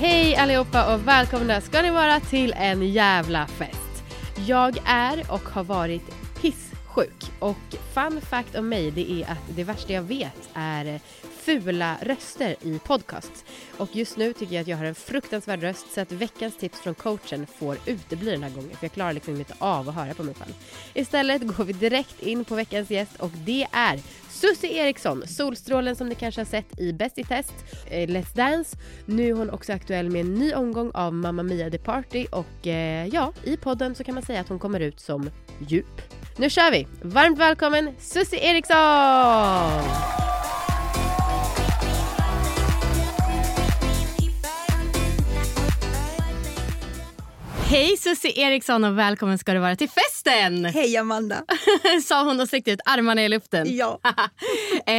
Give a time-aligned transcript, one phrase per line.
[0.00, 4.04] Hej allihopa och välkomna ska ni vara till en jävla fest.
[4.46, 6.02] Jag är och har varit
[6.98, 7.32] sjuk.
[7.38, 12.56] och fun fact om mig det är att det värsta jag vet är fula röster
[12.62, 13.44] i podcasts.
[13.76, 16.80] Och just nu tycker jag att jag har en fruktansvärd röst så att veckans tips
[16.80, 20.14] från coachen får utebli den här gången för jag klarar liksom inte av att höra
[20.14, 20.52] på mig själv.
[20.94, 26.08] Istället går vi direkt in på veckans gäst och det är Susie Eriksson, solstrålen som
[26.08, 27.54] ni kanske har sett i Bäst i test,
[27.90, 28.76] eh, Let's Dance.
[29.06, 32.66] Nu är hon också aktuell med en ny omgång av Mamma Mia The Party och
[32.66, 35.30] eh, ja, i podden så kan man säga att hon kommer ut som
[35.68, 36.17] djup.
[36.40, 36.86] Nu kör vi!
[37.02, 40.27] Varmt välkommen Susie Eriksson!
[47.70, 50.64] Hej Susie Eriksson och välkommen ska du vara till festen!
[50.64, 51.44] Hej Amanda!
[52.04, 53.76] Sa hon och sträckte ut armarna i luften.
[53.76, 54.00] Ja.
[54.86, 54.92] eh,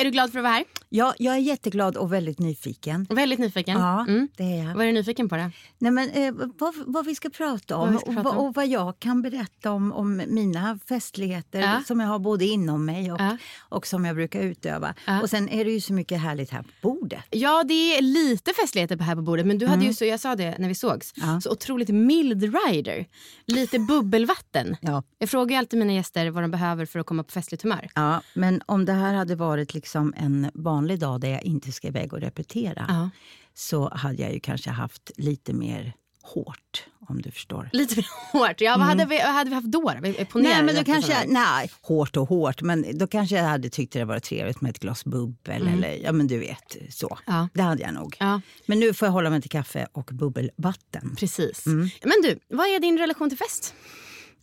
[0.00, 0.64] är du glad för att vara här?
[0.90, 3.06] ja, jag är jätteglad och väldigt nyfiken.
[3.10, 3.78] Väldigt nyfiken.
[3.80, 4.28] Ja, Mm.
[4.36, 4.74] det är jag.
[4.74, 5.50] Vad är du nyfiken på då?
[5.78, 8.46] Nej, men, eh, vad, vad vi ska prata om Vad ska och, prata vad- om.
[8.46, 11.82] och vad jag kan berätta om, om mina festligheter Ja.
[11.86, 13.36] som jag har både inom mig och, Ja.
[13.58, 14.94] och som jag brukar utöva.
[15.06, 15.22] Ja.
[15.22, 17.20] Och sen är det ju så mycket härligt här på bordet.
[17.30, 20.20] Ja, det är lite festligheter på här på bordet men du hade ju så, jag
[20.20, 21.40] sa det när vi sågs, Mm.
[21.40, 23.06] Så otroligt mild rider.
[23.46, 24.76] Lite bubbelvatten.
[24.80, 25.02] Ja.
[25.18, 27.88] Jag frågar ju alltid mina gäster vad de behöver för att komma på festligt humör.
[27.94, 31.88] Ja, men om det här hade varit liksom en vanlig dag där jag inte ska
[31.88, 33.10] iväg och repetera Ja.
[33.54, 35.92] så hade jag ju kanske haft lite mer
[36.34, 37.70] hårt, om du förstår.
[37.72, 38.60] Lite för hårt.
[38.60, 39.80] Ja, vad, hade vi, vad hade vi haft då?
[39.80, 39.94] då?
[40.02, 43.70] Vi- Nej, men då kanske jag, nej, hårt och hårt, men då kanske jag hade
[43.70, 47.18] tyckt det var trevligt med ett glas bubbel eller ja men du vet så.
[47.26, 47.48] Ja.
[47.54, 48.16] Det hade jag nog.
[48.20, 51.16] Ja, Men nu får jag hålla mig till kaffe och bubbelvatten.
[51.18, 51.66] precis.
[51.66, 51.88] Mm.
[52.04, 53.74] Men du, vad är din relation till fest?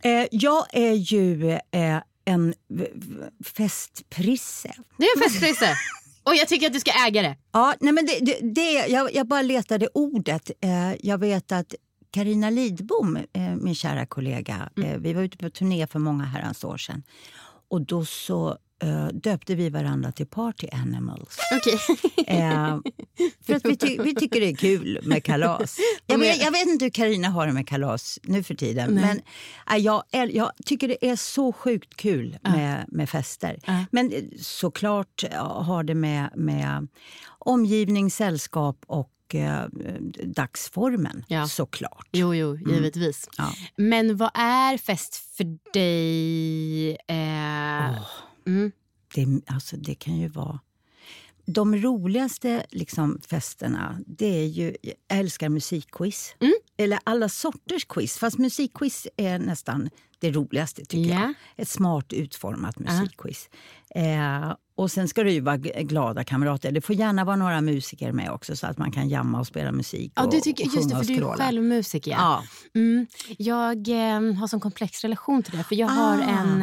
[0.04, 2.54] Eh, jag är ju eh, en
[3.56, 4.74] festprisse.
[4.96, 5.74] Det är en festprisse.
[6.26, 7.36] Och jag tycker att du ska äga det.
[7.52, 10.50] Ja, nej men det, det, det, jag, jag bara letade ordet.
[10.60, 11.74] Eh, jag vet att
[12.10, 16.64] Karina Lidbom, eh, min kära kollega, eh, vi var ute på turné för många herrans
[16.64, 17.02] år sedan.
[17.68, 21.38] Och då så eh, döpte vi varandra till Party Animals.
[21.56, 21.78] Okej.
[22.26, 22.78] Eh,
[23.46, 25.78] för att vi, ty vi tycker det är kul med kalas.
[26.06, 28.94] Jag vet, jag vet inte hur Karina har det med kalas nu för tiden.
[28.94, 29.20] Men
[29.70, 33.86] äh, jag, jag tycker det är så sjukt kul med, med fester.
[33.90, 36.88] Men eh, såklart ja, har det med, med
[37.38, 39.64] omgivning, sällskap och eh,
[40.24, 41.24] dagsformen.
[41.28, 41.46] Ja.
[41.46, 42.08] Såklart.
[42.12, 43.28] Jo, jo, givetvis.
[43.38, 43.52] Ja.
[43.76, 46.90] Men vad är fest för dig?
[46.90, 47.98] Eh,
[48.46, 48.72] mm.
[49.14, 50.60] Det, alltså, det kan ju vara...
[51.48, 54.76] De roligaste liksom, festerna, det är ju...
[54.82, 56.34] Jag älskar musikquiz.
[56.40, 56.54] Mm.
[56.76, 58.18] Eller alla sorters quiz.
[58.18, 61.20] Fast musikquiz är nästan det roligaste, tycker Ja.
[61.20, 61.34] jag.
[61.56, 63.48] Ett smart utformat musikquiz.
[63.94, 66.72] Eh, och sen ska det ju vara glada kamrater.
[66.72, 69.72] Det får gärna vara några musiker med också så att man kan jamma och spela
[69.72, 72.10] musik Ja, och, du tycker, och just det, för du är själv musiker.
[72.10, 72.42] Ja.
[72.74, 73.06] Mm.
[73.38, 75.64] Jag eh, har sån komplex relation till det.
[75.64, 76.22] För Jag har Ah.
[76.22, 76.62] en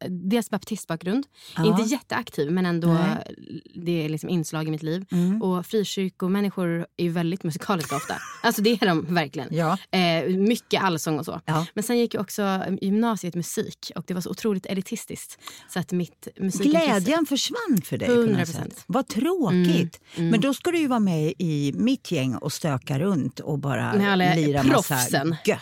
[0.00, 1.26] eh, dels baptistbakgrund.
[1.56, 1.66] Ja.
[1.66, 3.34] Inte jätteaktiv, men ändå Nej.
[3.74, 5.06] det är liksom inslag i mitt liv.
[5.12, 5.42] Mm.
[5.42, 8.14] Och frikyrkomänniskor är ju väldigt musikaliska ofta.
[8.42, 9.48] Alltså det är de verkligen.
[9.50, 9.78] Ja.
[9.90, 11.40] Eh, mycket allsång och så.
[11.44, 11.66] Ja.
[11.74, 15.38] Men sen gick jag också eh, gymnasiet musik och det var så otroligt elitistiskt.
[15.68, 16.86] Så att mitt musikintresse...
[16.86, 18.08] Glädjen försvann för dig.
[18.08, 18.44] på något 100%.
[18.46, 18.84] sätt.
[18.86, 20.00] Vad tråkigt.
[20.16, 23.58] Mm, Men då ska du ju vara med i mitt gäng och stöka runt och
[23.58, 25.36] bara Med alla lira massa proffsen.
[25.44, 25.60] gött.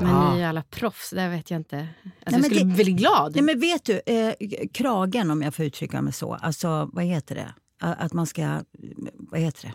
[0.00, 0.34] Men Ja.
[0.34, 1.76] ni är alla proffs, det vet jag inte.
[1.76, 1.90] Alltså
[2.24, 3.32] men jag skulle det- bli glad.
[3.34, 4.34] Nej, men vet du, eh,
[4.72, 6.34] kragen om jag får uttrycka mig så.
[6.34, 7.54] Alltså, vad heter det?
[7.80, 8.60] Att man ska...
[9.18, 9.74] Vad heter det?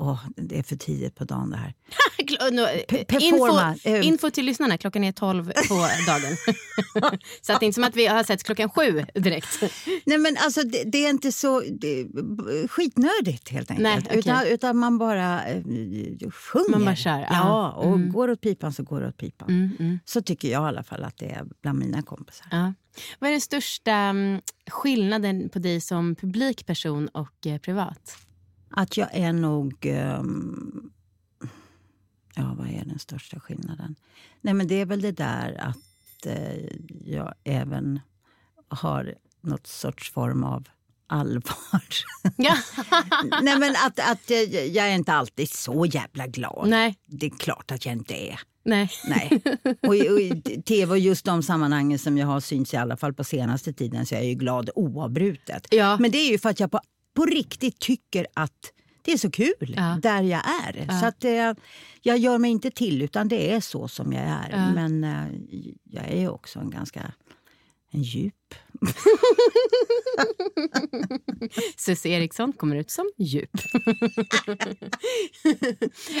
[0.00, 1.74] Åh, det är för tidigt på dagen det här.
[2.18, 4.06] info, performa, eh.
[4.06, 5.74] info till lyssnarna, klockan är 12 på
[6.06, 6.36] dagen.
[7.42, 9.62] så att det är inte som att vi har sett klockan sju direkt.
[10.06, 12.06] Nej, men alltså, det, det är inte så det,
[12.70, 13.82] skitnödigt helt enkelt.
[13.82, 14.18] Nej, okej.
[14.18, 15.62] utan, utan man bara eh,
[16.30, 16.70] sjunger.
[16.70, 17.26] Man bara kör, ja.
[17.30, 18.12] Ja, och Mm.
[18.12, 19.48] går åt pipan så går det åt pipan.
[19.48, 22.46] Mm, mm, Så tycker jag i alla fall att det är bland mina kompisar.
[22.50, 22.72] ja.
[23.18, 24.40] Vad är den största mm,
[24.70, 28.16] skillnaden på dig som publikperson och eh, privat?
[28.70, 29.86] Att jag är nog...
[29.86, 30.90] ehm,
[32.34, 33.94] ja, vad är den största skillnaden?
[34.40, 36.66] Nej, men det är väl det där att eh,
[37.04, 38.00] jag även
[38.68, 40.68] har något sorts form av
[41.06, 41.82] allvar.
[42.36, 42.56] Ja.
[43.42, 46.68] Nej, men att, att jag, jag är inte alltid så jävla glad.
[46.68, 46.98] Nej.
[47.06, 48.40] Det är klart att jag inte är.
[48.64, 48.90] Nej.
[49.08, 49.42] Nej.
[49.82, 52.96] Och i, och i tv och just de sammanhangen som jag har synts i alla
[52.96, 55.66] fall på senaste tiden så är jag ju glad oavbrutet.
[55.70, 55.96] Ja.
[56.00, 56.80] Men det är ju för att jag på,
[57.18, 58.72] på riktigt tycker att
[59.02, 59.98] det är så kul Ja.
[60.02, 60.84] där jag är.
[60.88, 61.00] Ja.
[61.00, 61.52] Så att eh,
[62.02, 64.48] jag gör mig inte till utan det är så som jag är.
[64.50, 64.72] Ja.
[64.74, 65.26] Men eh,
[65.84, 67.12] jag är också en ganska
[67.90, 68.34] en djup.
[71.76, 73.50] Susie Eriksson kommer ut som djup.
[75.46, 75.54] eh,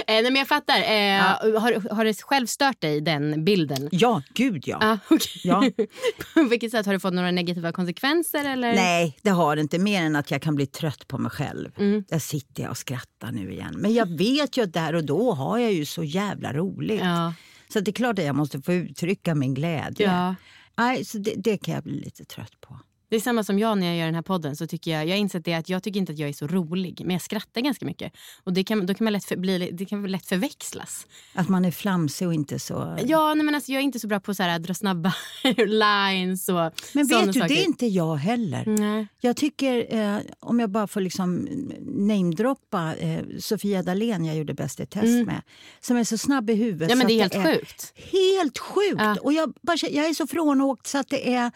[0.06, 0.78] nej, men jag fattar.
[0.78, 1.20] Eh,
[1.60, 3.88] har, har det själv stört dig, den bilden?
[3.92, 4.78] Ja, gud ja.
[4.80, 5.40] Ah, okej.
[5.44, 5.70] Ja.
[6.34, 6.86] På vilket sätt?
[6.86, 8.44] Har du fått några negativa konsekvenser?
[8.44, 8.74] Eller?
[8.74, 9.78] Nej, det har det inte.
[9.78, 11.70] Mer än att jag kan bli trött på mig själv.
[11.78, 12.04] Mm.
[12.08, 13.74] Där sitter jag och skrattar nu igen.
[13.76, 17.00] Men jag vet ju att där och då har jag ju så jävla roligt.
[17.00, 17.34] Ja.
[17.72, 20.06] Så det är klart att jag måste få uttrycka min glädje.
[20.06, 20.34] ja.
[20.78, 22.78] Nej, så det, det kan jag bli lite trött på.
[23.08, 24.56] Det är samma som jag när jag gör den här podden.
[24.56, 26.46] Så tycker jag, jag har insett det att jag tycker inte att jag är så
[26.46, 27.00] rolig.
[27.04, 28.12] Men jag skrattar ganska mycket.
[28.44, 31.06] Och det kan, då kan man lätt för, bli, det kan lätt förväxlas.
[31.34, 32.98] Att man är flamsig och inte så...
[33.04, 35.14] Ja, nej, men alltså, jag är inte så bra på att så här, dra snabba
[35.56, 36.54] lines och
[36.92, 37.48] Men vet du, saker.
[37.48, 38.64] det är inte jag heller.
[38.66, 39.06] Nej.
[39.20, 41.48] Jag tycker, eh, om jag bara får liksom
[41.80, 45.42] namedroppa eh, Sofia Dalén jag gjorde Bäst i test med.
[45.80, 46.90] Som är så snabb i huvudet.
[46.90, 47.92] Ja, men det är att helt sjukt.
[48.12, 48.96] Helt sjukt!
[48.98, 49.16] Ja.
[49.22, 51.50] Och jag, bara, jag är så frånåkt så att det är...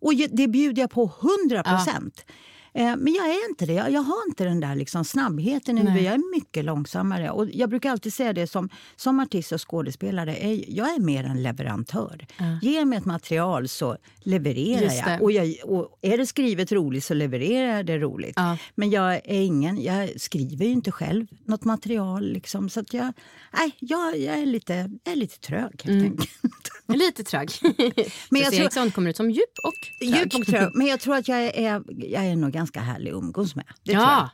[0.00, 1.10] Och det bjuder jag på
[1.50, 2.24] 100 procent.
[2.28, 2.34] Eh,
[2.76, 3.72] Men jag är inte det.
[3.72, 6.02] Jag, jag har inte den där liksom snabbheten i huvudet.
[6.04, 7.30] Jag är mycket långsammare.
[7.30, 10.36] Och jag brukar alltid säga det som, som artist och skådespelare.
[10.36, 12.26] Är, jag är mer en leverantör.
[12.62, 15.22] Ge mig ett material så levererar jag.
[15.22, 15.54] Och, jag.
[15.64, 18.32] och är det skrivet roligt så levererar jag det roligt.
[18.36, 18.58] Ja.
[18.74, 22.32] Men jag är ingen, jag skriver ju inte själv något material.
[22.32, 23.12] Liksom, så att jag,
[23.58, 26.30] nej, jag, jag, är lite, jag är lite trög helt enkelt.
[26.88, 27.50] Lite trög.
[27.62, 30.16] Men Men jag jag tror- Eriksson kommer ut som djup och trög.
[30.18, 30.70] Djup och trög.
[30.74, 33.66] Men jag tror att jag är, jag är nog ganska härlig att umgås med.
[33.82, 34.30] Ja.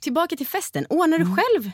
[0.00, 0.86] Tillbaka till festen.
[0.90, 1.70] Ordnar du själv?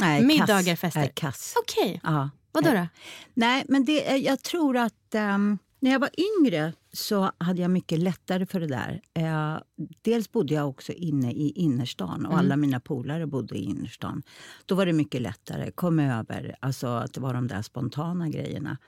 [0.00, 0.80] Nej, Middagar, kass.
[0.80, 1.00] fester.
[1.00, 1.54] Nej, kass.
[1.58, 2.00] Okej.
[2.02, 2.30] Ja.
[2.52, 2.86] Vadå då?
[3.34, 6.10] Nej, men det, jag tror att ehm, när jag var
[6.40, 9.00] yngre så hade jag mycket lättare för det där.
[9.14, 9.58] Eh,
[10.02, 14.22] dels bodde jag också inne i innerstan och alla mina polare bodde i innerstan.
[14.66, 15.70] Då var det mycket lättare.
[15.70, 18.78] Kom över, alltså att det var de där spontana grejerna.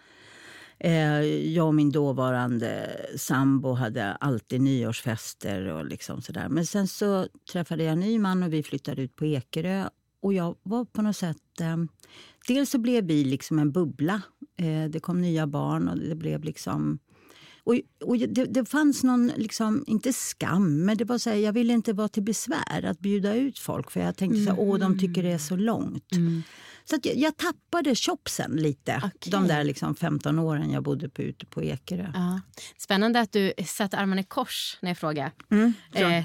[0.79, 6.49] Eh, jag och min dåvarande sambo hade alltid nyårsfester och liksom sådär.
[6.49, 9.89] Men sen så träffade jag en ny man och vi flyttade ut på Ekerö.
[10.23, 11.61] Och jag var på något sätt...
[11.61, 11.77] Eh,
[12.49, 14.23] dels så blev vi liksom en bubbla.
[14.57, 16.99] Eh, det kom nya barn och det blev liksom...
[17.65, 21.53] Och, och det, det fanns någon, liksom, inte skam, men det var så här, jag
[21.53, 23.91] ville inte vara till besvär att bjuda ut folk.
[23.91, 26.05] För jag tänkte så här, åh de tycker det är så långt.
[26.85, 29.31] Så att jag, jag tappade chopsen lite, Okej.
[29.31, 32.11] de där liksom 15 åren jag bodde på, ute på Ekerö.
[32.15, 32.41] Ja.
[32.79, 35.33] Spännande att du satte armarna i kors när jag frågade.
[35.51, 35.73] Mm.
[35.93, 36.25] Eh, eh,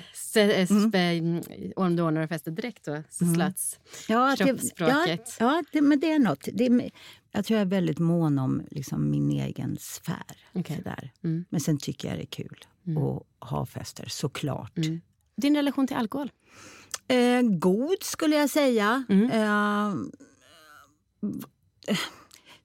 [0.67, 1.41] spe,
[1.75, 5.35] Om du ordnar fester direkt då, så slöts Ja, det, ja, kroppsspråket.
[5.39, 6.47] ja det, men det är något.
[6.53, 6.91] Det
[7.31, 10.37] jag tror jag är väldigt mån om liksom, min egen sfär.
[10.53, 10.77] Okej.
[10.77, 11.11] Sådär.
[11.23, 11.45] Mm.
[11.49, 12.57] Men sen tycker jag det är kul
[12.97, 14.77] att ha fester, såklart.
[14.77, 15.01] Mm.
[15.35, 16.31] Din relation till alkohol?
[17.07, 19.03] Eh, god, skulle jag säga.
[19.09, 19.31] Mm.
[19.31, 19.95] Eh,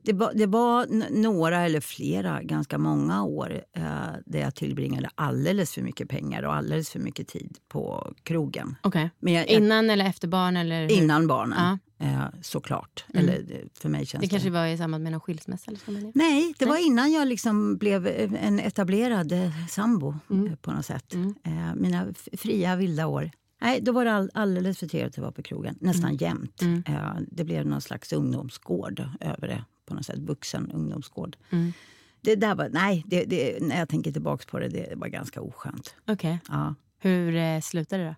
[0.03, 0.87] det var, det var
[1.23, 3.83] några, eller flera, ganska många år eh,
[4.27, 8.77] där jag tillbringade alldeles för mycket pengar och alldeles för mycket tid på krogen.
[8.83, 9.09] Okay.
[9.21, 10.57] Jag, jag, Innan eller efter barn?
[10.57, 10.93] Eller hur?
[10.93, 11.79] innan barnen, Ja.
[11.99, 13.05] Eh, såklart.
[13.15, 13.29] Mm.
[13.29, 15.71] Eller det- för mig känns Det kanske var i samband med någon skilsmässa?
[15.71, 16.13] Eller så.
[16.15, 18.07] Nej, det var innan jag liksom blev
[18.41, 20.47] en etablerad eh, sambo Mm.
[20.47, 21.15] eh, på något sätt.
[21.15, 21.35] Mm.
[21.45, 23.31] Eh, Mina fria, vilda år.
[23.61, 25.77] Nej, då var det all, alldeles för trevligt att vara på krogen.
[25.81, 26.63] Nästan jämt.
[26.63, 26.83] Mm.
[26.87, 29.65] Eh, Det blev någon slags ungdomsgård över det.
[29.87, 30.19] på något sätt.
[30.19, 31.37] Vuxen ungdomsgård.
[31.51, 31.73] Mm.
[32.21, 35.41] Det där var, nej, det, det, när jag tänker tillbaka på det, det var ganska
[35.41, 35.95] oskönt.
[36.09, 36.39] Okej.
[36.49, 36.75] Ja.
[36.99, 38.15] Hur eh, slutade det då?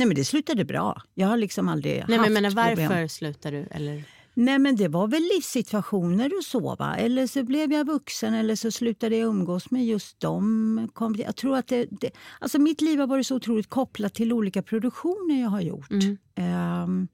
[0.00, 1.02] Nej, men det slutade bra.
[1.14, 3.08] Jag har liksom aldrig Nej, men haft jag menar, varför problem.
[3.08, 3.66] slutade du?
[3.70, 4.04] Eller?
[4.34, 6.76] Nej, men det var väl livssituationer och så.
[6.76, 6.94] Va?
[6.96, 10.88] Eller så blev jag vuxen eller så slutade jag umgås med just dem.
[11.26, 14.62] Jag tror att det, det, alltså mitt liv har varit så otroligt kopplat till olika
[14.62, 15.90] produktioner jag har gjort.
[15.90, 16.18] Mm.
[16.34, 17.08] Ehm,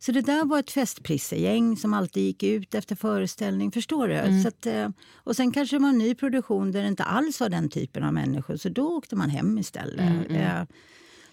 [0.00, 3.72] Så det där var ett festprissegäng som alltid gick ut efter föreställning.
[3.72, 4.14] Förstår du?
[4.14, 4.42] Mm.
[4.42, 7.40] Så att, eh, och sen kanske det var en ny produktion där det inte alls
[7.40, 8.56] var den typen av människor.
[8.56, 10.00] Så då åkte man hem istället.
[10.30, 10.62] Mm, Eh,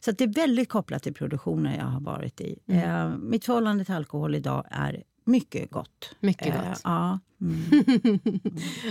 [0.05, 2.59] Så det är väldigt kopplat till produktioner jag har varit i.
[2.67, 3.11] Mm.
[3.11, 6.15] Eh, Mitt förhållande till alkohol idag är mycket gott.
[6.19, 6.81] Mycket Eh, gott.
[6.83, 7.19] Ja.
[7.41, 8.19] Mm.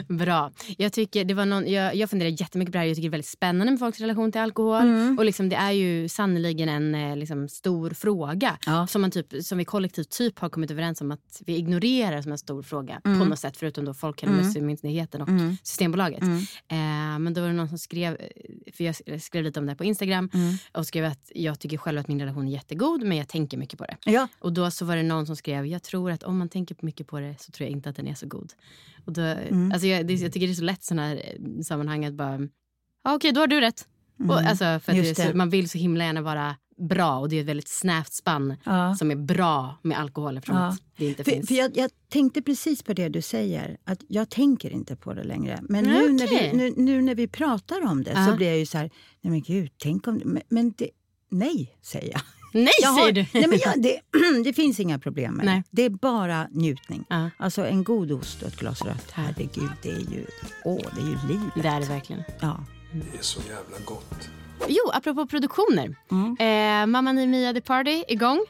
[0.19, 0.53] Bra.
[0.79, 2.87] Jag, tycker det var någon, jag, jag funderar jättemycket på det här.
[2.87, 4.83] Jag tycker det är väldigt spännande med folks relation till alkohol.
[4.83, 5.19] Mm.
[5.19, 8.87] Och liksom, det är ju sannoliken en eh, liksom, stor fråga Ja.
[8.87, 12.33] som, man typ, som vi kollektivt typ har kommit överens om att vi ignorerar som
[12.33, 13.57] en stor fråga på något sätt.
[13.57, 15.29] Förutom då Folkhälsomyndigheten och
[15.63, 16.23] Systembolaget.
[16.23, 19.77] Eh, men då var det någon som skrev, eh, för jag skrev lite om det
[19.77, 20.31] på Instagram
[20.73, 23.79] och skrev att jag tycker själv att min relation är jättegod men jag tänker mycket
[23.79, 23.97] på det.
[24.05, 24.29] Ja.
[24.39, 27.07] Och då så var det någon som skrev, jag tror att om man tänker mycket
[27.07, 28.34] på det så tror jag inte att den är så god.
[29.05, 29.73] Och då, Mm.
[29.73, 32.41] alltså jag, det, jag tycker det är så lätt sådana här eh, sammanhang att bara,
[33.05, 33.88] ja okej då har du rätt.
[34.29, 35.14] Och, alltså, för Mm.
[35.14, 36.57] Så, man vill så himla gärna vara
[36.88, 38.95] bra och det är ett väldigt snävt spann Ja.
[38.95, 40.76] som är bra med alkohol eftersom Ja.
[40.97, 41.49] det inte För, finns.
[41.49, 45.25] för jag, jag tänkte precis på det du säger, att jag tänker inte på det
[45.25, 45.59] längre.
[45.62, 46.50] Men nu, när okej.
[46.53, 48.26] vi, nu, nu när vi pratar om det Ja.
[48.26, 50.88] så blir jag ju så här, nej men gud, tänk om det, men, men det,
[51.31, 52.21] nej säger jag.
[52.54, 53.26] Nej jag säger du!
[53.32, 54.00] Nej, men jag, det,
[54.44, 55.62] det finns inga problem med Nej.
[55.70, 55.82] det.
[55.82, 57.04] Det är bara njutning.
[57.08, 57.30] Ja.
[57.37, 60.26] Alltså en god ost och ett glas rött, herregud, det är ju,
[60.64, 61.52] åh, det är ju livet.
[61.62, 62.23] Det är det verkligen.
[62.40, 62.64] Ja.
[62.92, 64.28] Det är så jävla gott.
[64.68, 65.96] Jo, apropå produktioner.
[66.11, 66.37] Mm.
[66.38, 68.44] Eh, Mamma Ni Mia The Party igång.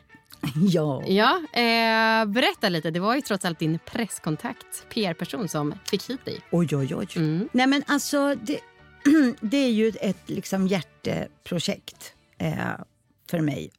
[0.69, 1.03] ja.
[1.07, 2.91] Ja, eh, berätta lite.
[2.91, 6.41] Det var ju trots allt din presskontakt, PR-person, som fick hit dig.
[6.51, 7.09] Oj, oj, oj.
[7.17, 7.49] Mm.
[7.53, 8.61] Nej, men alltså, det,
[9.41, 12.57] det är ju ett liksom hjärteprojekt eh,
[13.31, 13.71] för mig.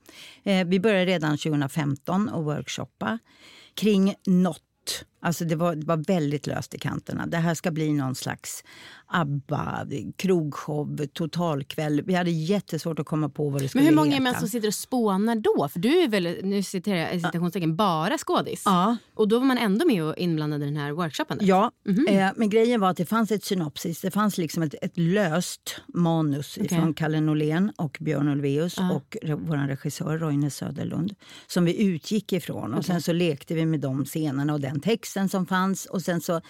[0.43, 3.19] Eh, vi började redan 2015 att workshoppa
[3.75, 4.61] kring något.
[5.25, 7.25] Alltså det, var, det var väldigt löst i kanterna.
[7.27, 8.63] Det här ska bli någon slags
[9.07, 12.01] ABBA, krogshow, totalkväll.
[12.05, 14.47] Vi hade jättesvårt att komma på vad det skulle Men hur många är man som
[14.47, 15.67] sitter och spånar då?
[15.69, 18.61] För du är väl, nu citerar jag citationstecken, bara skådis?
[18.65, 18.97] Ja.
[19.13, 21.37] Och då var man ändå med och inblandad i den här workshopen?
[21.41, 22.07] Ja, Mhm.
[22.07, 24.01] eh, men grejen var att det fanns ett synopsis.
[24.01, 26.77] Det fanns liksom ett, ett löst manus Okej.
[26.79, 31.15] från Kalle Norlén och Björn Ulvaeus och re, vår regissör Roine Söderlund
[31.47, 32.73] som vi utgick ifrån.
[32.73, 35.85] Och Sen så lekte vi med de scenerna och den texten som fanns.
[35.85, 36.41] Och sen så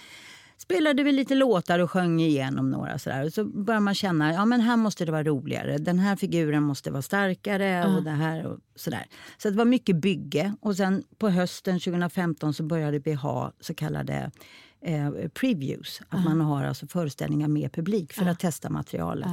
[0.58, 2.98] spelade vi lite låtar och sjöng igenom några.
[2.98, 3.24] Sådär.
[3.24, 5.78] Och så började man känna ja men här måste det vara roligare.
[5.78, 7.96] Den här figuren måste vara starkare.
[7.96, 9.06] och det här och sådär.
[9.38, 10.54] Så det var mycket bygge.
[10.60, 14.30] Och sen på hösten 2015 så började vi ha så kallade
[14.80, 16.00] eh, previews.
[16.08, 19.28] Att man har alltså föreställningar med publik för att testa materialet.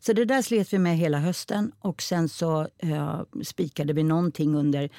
[0.00, 4.54] Så det där slet vi med hela hösten och sen så eh, spikade vi någonting
[4.54, 4.90] under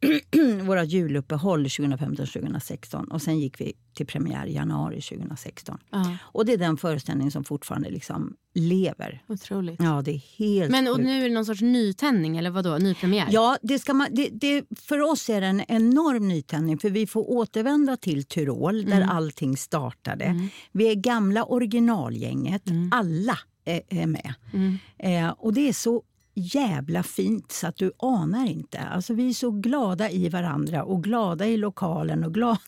[0.66, 5.78] våra juluppehåll 2015-2016 och sen gick vi till premiär i januari 2016.
[5.90, 6.16] Ja.
[6.20, 9.22] Och det är den föreställning som fortfarande liksom lever.
[9.28, 9.80] Otroligt.
[9.82, 11.06] Ja, det är helt Men och sjukt.
[11.06, 12.78] nu är det någon sorts nytändning eller vadå?
[12.78, 13.26] Nypremiär?
[13.30, 17.06] Ja, det ska man, det, det, för oss är det en enorm nytändning för vi
[17.06, 20.48] får återvända till Tyrol där allting startade.
[20.72, 22.62] Vi är gamla originalgänget,
[22.92, 24.34] alla är, är med.
[24.98, 26.02] Eh, och det är så
[26.36, 28.80] jävla fint så att du anar inte.
[28.80, 32.24] Alltså, vi är så glada i varandra och glada i lokalen.
[32.24, 32.58] och glada.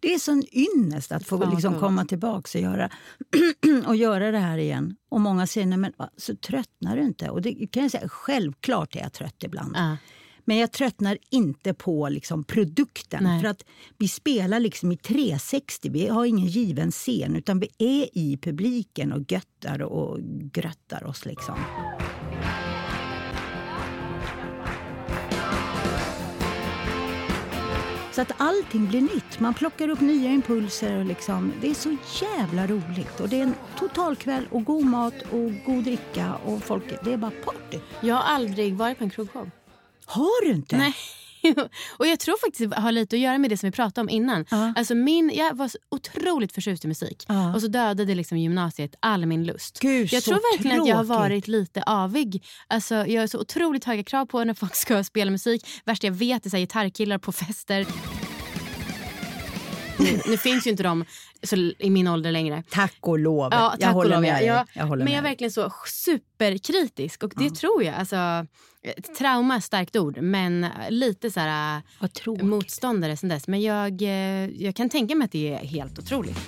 [0.00, 2.90] Det är sån ynnest att få liksom, komma tillbaka och göra,
[3.86, 4.96] och göra det här igen.
[5.08, 7.30] Och många säger, men så tröttnar du inte?
[7.30, 9.76] Och det kan jag säga, självklart är jag trött ibland.
[9.76, 9.96] Ja.
[10.44, 13.24] Men jag tröttnar inte på liksom produkten.
[13.24, 13.40] Nej.
[13.40, 13.64] För att
[13.98, 15.90] Vi spelar liksom i 360.
[15.90, 20.18] Vi har ingen given scen, utan vi är i publiken och göttar och
[20.52, 21.24] gröttar oss.
[21.24, 21.54] Liksom.
[28.12, 29.40] Så att allting blir nytt.
[29.40, 30.98] Man plockar upp nya impulser.
[30.98, 33.20] Och liksom, det är så jävla roligt.
[33.20, 36.34] Och Det är en totalkväll och god mat och god dricka.
[36.44, 37.78] och folk, Det är bara party.
[38.00, 39.50] Jag har aldrig varit på en krogshow.
[40.06, 40.76] Har du inte?
[40.76, 40.94] Nej.
[41.96, 44.08] Och jag tror faktiskt det har lite att göra med det som vi pratade om
[44.08, 44.44] innan.
[44.50, 44.72] Ja.
[44.76, 47.24] Alltså min, jag var så otroligt förtjust i musik.
[47.28, 47.54] Ja.
[47.54, 49.80] Och så dödade liksom gymnasiet all min lust.
[49.80, 51.18] Gud, jag tror verkligen att jag har tråkigt.
[51.20, 52.44] varit lite avig.
[52.68, 55.66] Alltså, jag har så otroligt höga krav på när folk ska spela musik.
[55.84, 57.86] Värst jag vet är så här, gitarrkillar på fester.
[60.02, 61.04] Nu, nu finns ju inte de
[61.42, 62.62] så, i min ålder längre.
[62.70, 63.48] Tack och lov.
[63.52, 64.34] Ja, tack jag och håller lov, med ja.
[64.36, 64.46] dig.
[64.46, 67.22] Ja, Jag håller men jag är verkligen så superkritisk.
[67.22, 67.94] Och det tror jag.
[67.94, 68.16] Alltså,
[69.18, 71.82] trauma är ett starkt ord, men lite så här,
[72.42, 73.48] motståndare sen dess.
[73.48, 76.38] Men jag, eh, jag kan tänka mig att det är helt otroligt.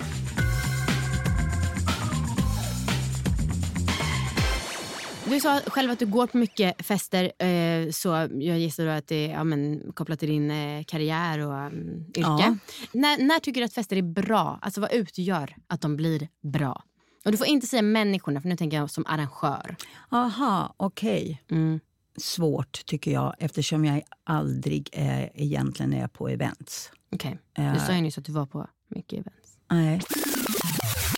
[5.34, 7.44] Du sa själv att du går på mycket fester.
[7.44, 11.52] Eh, så jag gissar att det är ja, men, kopplat till din eh, karriär och
[11.52, 12.22] um, yrke.
[12.22, 12.56] Ja.
[12.92, 14.58] När, när tycker du att fester är bra?
[14.62, 16.82] Alltså vad utgör att de blir bra?
[17.24, 19.76] Och Du får inte säga människorna, för nu tänker jag som arrangör.
[20.10, 21.42] Aha, okej.
[21.50, 21.80] Mm.
[22.16, 26.90] svårt tycker jag eftersom jag aldrig är, egentligen är på events.
[27.12, 27.38] Okej.
[27.74, 29.58] Du sa ju nyss att du var på mycket events.
[29.70, 30.00] Nej.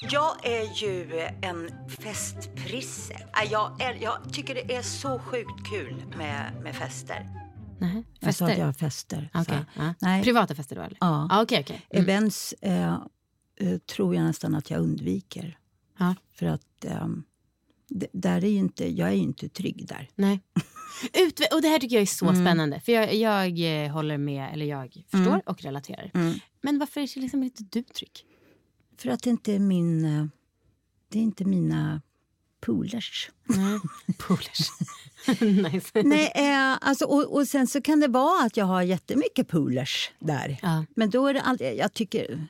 [0.01, 3.15] Jag är ju en festprisse.
[3.15, 7.27] Äh, Jag, är, jag tycker det är så sjukt kul med, med fester.
[7.81, 8.05] Nej.
[8.21, 8.61] Jag sa att Fester?
[8.61, 9.31] jag har fester.
[9.45, 9.53] Så.
[9.77, 9.95] ja.
[10.01, 10.23] Nej.
[10.23, 10.97] Privata fester då eller?
[11.01, 11.29] Ja.
[11.31, 11.87] Ah, Okej, okej.
[11.91, 12.03] Mm.
[12.05, 12.95] Events eh,
[13.61, 15.59] eh, tror jag nästan att jag undviker.
[15.99, 16.15] Ja.
[16.33, 16.85] För att
[17.89, 20.09] d- där är ju inte, jag är ju inte trygg där.
[20.15, 20.41] Nej.
[21.13, 22.45] Utve- och det här tycker jag är så Mm.
[22.47, 22.81] spännande.
[22.81, 25.41] För jag, jag eh, håller med, eller jag förstår Mm.
[25.47, 26.11] och relaterar.
[26.15, 26.35] Mm.
[26.61, 28.25] Men varför är liksom inte du trygg?
[28.99, 30.05] För att det inte är min...
[30.05, 30.27] eh,
[31.09, 32.03] Det är inte mina
[32.61, 33.31] poolers.
[33.45, 33.81] Nej.
[34.19, 34.71] Poolers.
[35.73, 36.03] nice.
[36.03, 40.11] Nej, eh, alltså, och, och sen så kan det vara att jag har jättemycket poolers
[40.19, 40.59] där.
[40.63, 40.85] Ja.
[40.97, 42.47] Men då är det alltid, jag tycker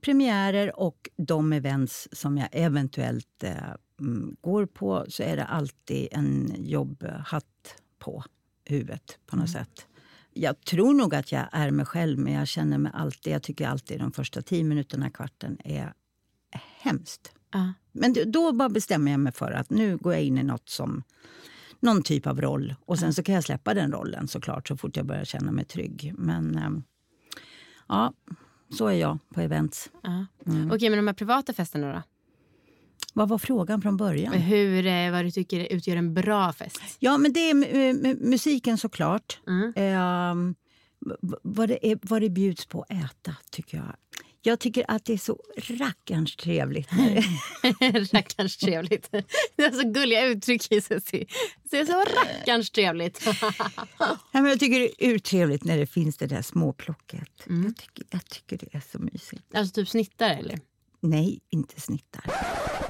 [0.00, 3.52] premiärer och de events som jag eventuellt eh,
[4.00, 8.24] mm, går på så är det alltid en jobbhatt på
[8.64, 9.86] huvudet på något sätt.
[10.32, 13.32] Jag tror nog att jag är mig själv, men jag känner mig alltid...
[13.32, 15.92] Jag tycker alltid de första tio minuterna, kvarten, är
[16.80, 17.32] hemskt.
[17.52, 17.72] Ja.
[17.92, 20.68] Men då- då bara bestämmer jag mig för att nu går jag in i något
[20.68, 21.02] som
[21.80, 22.74] någon typ av roll.
[22.84, 25.64] Och sen så kan jag släppa den rollen såklart så fort jag börjar känna mig
[25.64, 26.14] trygg.
[26.18, 26.82] Men ehm,
[27.88, 28.12] ja,
[28.78, 29.90] så är jag på events.
[30.02, 30.26] Ja.
[30.46, 30.70] Mm.
[30.70, 32.02] Okej, men de här privata festerna då?
[33.12, 34.32] Vad var frågan från början?
[34.32, 36.80] Hur, eh, vad du tycker utgör en bra fest?
[36.98, 39.38] Ja, men det är mu- musiken såklart.
[39.46, 40.54] Mm.
[41.22, 43.94] V- vad, det är, vad det bjuds på att äta, tycker jag.
[44.42, 45.38] Jag tycker att det är så
[45.68, 46.88] rackarns trevligt.
[48.12, 49.08] rackarns trevligt.
[49.56, 50.80] Det är så gulliga uttryck i.
[51.70, 53.26] Det är så rackarns trevligt.
[53.98, 57.46] Ja, men jag tycker det är urtrevligt när det finns det där småplocket.
[57.46, 57.64] Mm.
[57.66, 59.54] Jag, tycker, jag tycker det är så mysigt.
[59.54, 60.58] Alltså typ snittar eller?
[61.00, 62.24] Nej, inte snittar.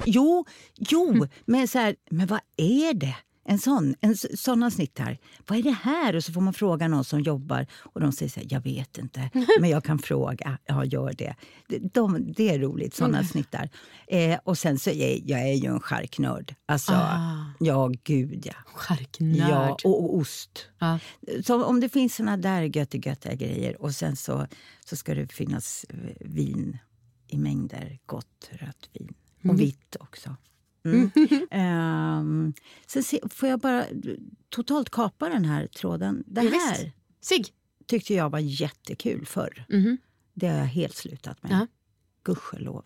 [0.05, 0.45] Jo,
[0.75, 3.15] jo, men så här, men vad är det?
[3.45, 5.17] En sån, en, s- såna snittar.
[5.47, 6.15] Vad är det här?
[6.15, 8.97] Och så får man fråga någon som jobbar och de säger så här, jag vet
[8.97, 9.29] inte,
[9.59, 10.57] men jag kan fråga.
[10.65, 11.35] Ja, gör det.
[11.67, 13.69] De, de, det är roligt, såna snittar.
[14.07, 16.55] Eh, och sen så är jag är ju en charknörd.
[16.65, 17.45] Alltså, Ah.
[17.59, 18.53] ja gud ja.
[18.65, 19.49] Charknörd.
[19.49, 20.67] Ja, och, och ost.
[20.79, 20.99] Ja.
[21.45, 24.47] Så om det finns såna där göttegöttiga grejer och sen så,
[24.85, 26.77] så ska det finnas eh, vin
[27.27, 27.99] i mängder.
[28.05, 29.13] Gott rött vin.
[29.49, 30.35] Och vitt också.
[30.85, 31.11] Mm.
[31.51, 32.53] Ehm,
[32.87, 33.85] sen se, får jag bara
[34.49, 36.23] totalt kapa den här tråden.
[36.27, 36.91] Det här.
[37.21, 37.45] Sig.
[37.85, 39.65] tyckte jag var jättekul förr.
[39.69, 39.97] Mhm.
[40.33, 41.51] Det har jag helt slutat med.
[41.51, 41.67] Ja.
[42.23, 42.85] Gudskelov.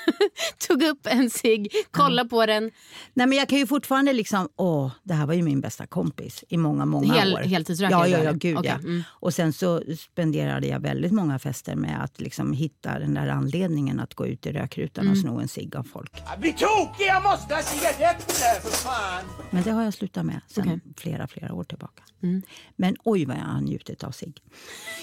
[0.68, 2.70] Tog upp en cigg, kolla på den.
[3.14, 4.48] Nej, men jag kan ju fortfarande liksom...
[4.56, 7.38] Åh, det här var ju min bästa kompis i många, många Hel- år.
[7.38, 8.78] heltidsrökare Ja, ja, ja, gud Okej, ja.
[8.88, 9.02] mm.
[9.10, 14.00] Och sen så spenderade jag väldigt många fester med att liksom hitta den där anledningen
[14.00, 15.12] att gå ut i rökrutan Mm.
[15.12, 16.12] och sno en cigg av folk.
[16.38, 17.06] Bli tokig!
[17.06, 19.24] Jag måste ha cigaretter för fan!
[19.50, 20.80] Men det har jag slutat med sen Okej.
[20.96, 22.02] flera, flera år tillbaka.
[22.22, 22.42] Mm.
[22.76, 24.36] Men oj vad jag har njutit av cigg.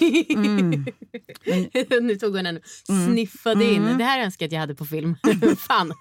[2.00, 3.98] nu tog hon en sniffade in.
[3.98, 5.16] Det här önskar jag att jag hade på film.
[5.58, 5.92] Fan.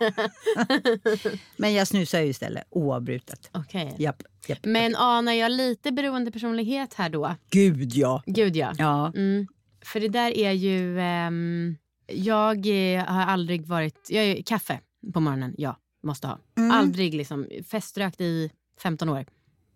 [1.58, 3.50] Men jag snusar ju istället oavbrutet.
[3.54, 3.96] Okej.
[3.98, 4.60] Japp, japp.
[4.66, 7.36] Men anar jag lite beroendepersonlighet här då?
[7.50, 8.24] Gud ja!
[8.26, 8.74] Gud ja.
[8.78, 9.48] Ja, Mm.
[9.86, 11.00] För det där är ju...
[11.00, 11.76] ehm,
[12.08, 12.58] jag
[12.96, 14.08] eh, har aldrig varit...
[14.10, 14.80] Jag är, kaffe
[15.14, 15.78] på morgonen, ja.
[16.04, 16.40] Måste ha.
[16.58, 16.72] Mm.
[16.72, 18.52] Aldrig liksom feströkt i
[18.82, 19.26] 15 år.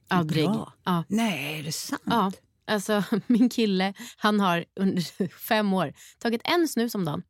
[0.07, 0.45] Aldrig.
[0.45, 0.73] Bra.
[0.83, 1.03] Ja.
[1.07, 2.01] nej är det sant?
[2.05, 2.31] ja.
[2.67, 7.23] Alltså, min kille han har under fem år tagit en snus om dagen.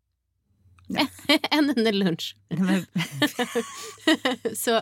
[1.52, 2.36] en under lunch.
[4.56, 4.82] Så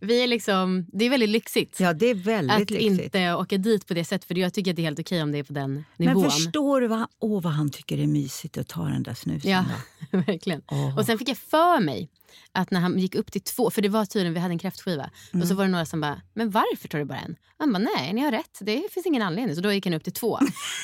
[0.00, 1.80] vi är liksom, det är väldigt lyxigt.
[1.80, 3.00] ja, det är väldigt att lyxigt.
[3.00, 4.28] inte åka dit på det sättet.
[4.28, 6.22] För jag tycker att det är helt okej om det är på den nivån.
[6.22, 9.14] Men förstår du vad, åh, vad han tycker det är mysigt att ta den där
[9.14, 9.50] snusen?
[9.50, 9.64] Ja,
[10.10, 10.62] verkligen.
[10.66, 10.98] Åh.
[10.98, 12.08] Och sen fick jag för mig
[12.52, 15.10] att när han gick upp till två, för det var tydligen, vi hade en kräftskiva.
[15.28, 15.46] Och Mm.
[15.46, 17.36] så var det några som bara, men varför tar du bara en?
[17.58, 19.56] Han bara, nej ni har rätt, det finns ingen anledning.
[19.56, 20.38] Så då gick han upp till två.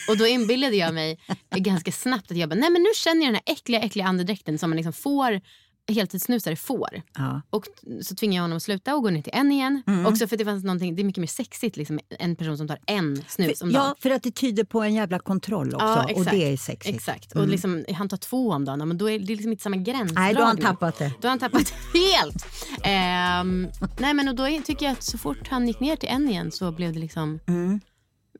[0.09, 1.19] och då inbillade jag mig
[1.57, 4.59] ganska snabbt att jag bara, nej men nu känner jag den här äckliga, äckliga andedräkten
[4.59, 5.41] som man liksom får,
[5.88, 7.03] heltidssnusare får.
[7.14, 7.42] Ja.
[7.51, 7.64] Och
[8.03, 9.83] så tvingade jag honom att sluta och gå ner till en igen.
[9.87, 10.07] Mm.
[10.07, 12.79] Också för det fanns någonting, det är mycket mer sexigt liksom, en person som tar
[12.87, 13.85] en snus om dagen.
[13.88, 15.87] ja, för att det tyder på en jävla kontroll också.
[15.87, 16.96] Ja, och det är sexigt.
[16.96, 17.33] Exakt.
[17.37, 20.14] Och liksom, han tar två om dagen, men då är det liksom inte samma gränsdragning.
[20.24, 21.12] Nej, då har han tappat det.
[21.20, 22.46] Då har han tappat helt.
[22.85, 26.29] Ehm, nej, men och då tycker jag att så fort han gick ner till en
[26.29, 27.81] igen så blev det liksom Mm.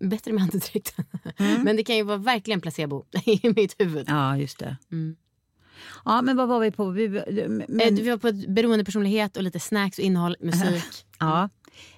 [0.01, 1.05] bättre med andedräkten.
[1.65, 4.05] Men det kan ju vara verkligen placebo i mitt huvud.
[4.09, 4.77] Ja, just det.
[4.93, 5.17] Mm.
[6.05, 6.91] Ja, men vad var vi på?
[6.91, 10.85] Vi, men, Eh, Vi var på beroendepersonlighet och lite snacks och innehåll, musik.
[11.19, 11.49] ja.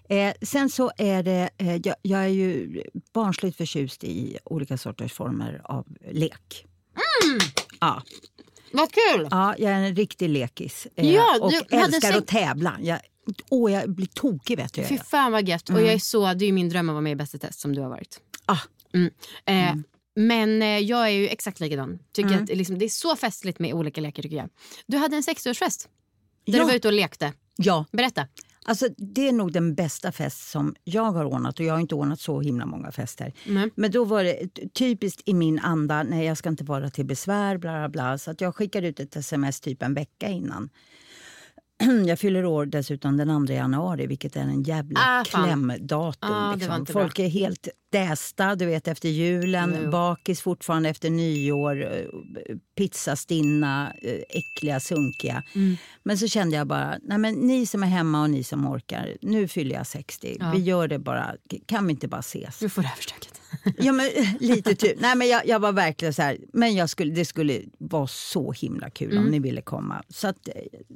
[0.09, 2.83] Eh, sen så är det, eh, jag, jag är ju
[3.14, 6.66] barnsligt förtjust i olika sorters former av lek.
[7.81, 8.03] Ja,
[8.73, 9.29] Vad kul!
[9.31, 10.87] ja, jag är en riktig lekis.
[10.97, 12.77] Eh, Ja, och älskar sex- att tävla.
[12.81, 12.99] Jag,
[13.51, 14.85] Åh, jag blir tokig vet du.
[14.85, 15.71] Fy fan vad gött.
[15.71, 17.38] Och jag är så, det är ju min dröm att vara med i Bäst i
[17.38, 18.21] test som du har varit.
[18.47, 18.59] Ah.
[18.95, 19.11] Mm.
[19.45, 19.77] Eh,
[20.16, 21.99] Men eh, jag är ju exakt likadan.
[22.12, 24.49] Tycker att liksom, det är så festligt med olika lekar tycker jag.
[24.87, 25.88] Du hade en 60-årsfest.
[26.46, 26.59] Där Ja.
[26.59, 27.33] du var ute och lekte.
[27.57, 28.27] Ja, Berätta.
[28.64, 31.59] Alltså, det är nog den bästa fest som jag har ordnat.
[31.61, 33.33] Och Jag har inte ordnat så himla många fester.
[33.46, 33.70] Mm.
[33.75, 37.57] Men då var det typiskt i min anda, nej jag ska inte vara till besvär,
[37.57, 38.18] bla bla bla.
[38.18, 40.70] Så att jag skickade ut ett sms typ en vecka innan.
[42.07, 46.31] Jag fyller år dessutom den 2 januari, vilket är en jävla Ah, klämdatum.
[46.33, 46.77] Ah, liksom.
[46.77, 47.03] inte bra.
[47.03, 49.77] Folk är helt dästa, du vet, efter julen.
[49.85, 49.90] Jo.
[49.90, 51.83] Bakis fortfarande efter nyår.
[51.93, 52.05] eh,
[52.79, 55.43] Pizzastinna, eh, äckliga, sunkiga.
[55.55, 55.77] Mm.
[56.03, 59.16] Men så kände jag bara, nej men ni som är hemma och ni som orkar,
[59.23, 60.37] nu fyller jag 60.
[60.40, 60.53] Ja.
[60.55, 61.35] Vi gör det bara,
[61.66, 62.59] kan vi inte bara ses?
[62.59, 63.39] Du får det överstökat.
[63.78, 64.10] Ja, men,
[64.40, 65.00] lite typ.
[65.00, 68.52] Nej, men jag, jag var verkligen så här, men jag skulle, det skulle vara så
[68.52, 69.24] himla kul Mm.
[69.24, 70.02] om ni ville komma.
[70.08, 70.48] Så att,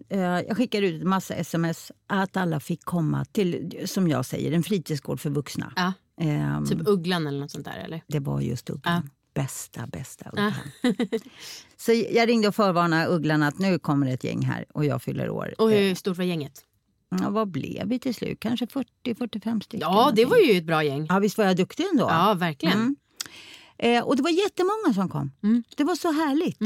[0.09, 4.53] eh, jag skickade ut en massa sms att alla fick komma till, som jag säger,
[4.53, 5.73] en fritidsgård för vuxna.
[5.77, 5.93] Ja.
[6.21, 8.03] Ehm, Typ Ugglan eller något sånt där eller?
[8.07, 9.11] det var just Ugglan.
[9.35, 10.53] Bästa, bästa Ja.
[10.83, 11.09] Ugglan.
[11.77, 15.03] så jag ringde och förvarnade Ugglan att nu kommer det ett gäng här och jag
[15.03, 15.55] fyller år.
[15.59, 16.61] Och hur stort var gänget?
[17.23, 18.41] Ja, vad blev vi till slut?
[18.41, 19.89] Kanske 40-45 stycken?
[19.91, 21.07] Ja, det var ju ett bra gäng.
[21.09, 22.05] Ja, visst var jag duktig ändå?
[22.11, 22.79] Ja, verkligen.
[22.79, 22.97] Mm.
[23.79, 25.33] Eh, och det var jättemånga som kom.
[25.43, 25.63] Mm.
[25.77, 26.59] Det var så härligt.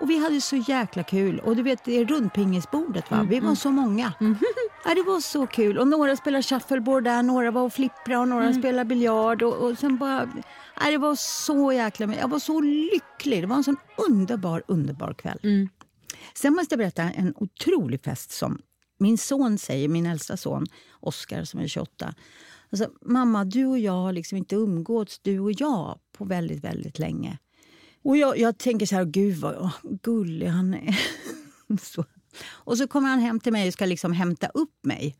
[0.00, 1.38] Och vi hade så jäkla kul.
[1.38, 3.16] Och du vet, det är rundpingisbordet va?
[3.16, 4.12] Mm, Vi var så många.
[4.84, 5.78] Ja, det var så kul.
[5.78, 8.58] Och några spelade shuffleboard där, några var och flippra och några Mm.
[8.62, 9.42] spelade biljard.
[9.42, 10.28] Och, och sen bara...
[10.84, 12.14] Ja, det var så jäkla...
[12.20, 13.42] Jag var så lycklig.
[13.42, 13.76] Det var en sån
[14.08, 15.38] underbar, underbar kväll.
[15.42, 15.68] Mm.
[16.34, 18.58] Sen måste jag berätta en otrolig fest som
[19.00, 22.14] min son säger, min äldsta son Oskar som är 28.
[22.70, 26.98] Alltså, mamma, du och jag har liksom inte umgåtts, du och jag, på väldigt, väldigt
[26.98, 27.38] länge.
[28.02, 31.00] Och jag, jag tänker så här, gud vad åh, gullig han är.
[31.80, 32.04] så.
[32.48, 35.16] Och så kommer han hem till mig och ska liksom hämta upp mig.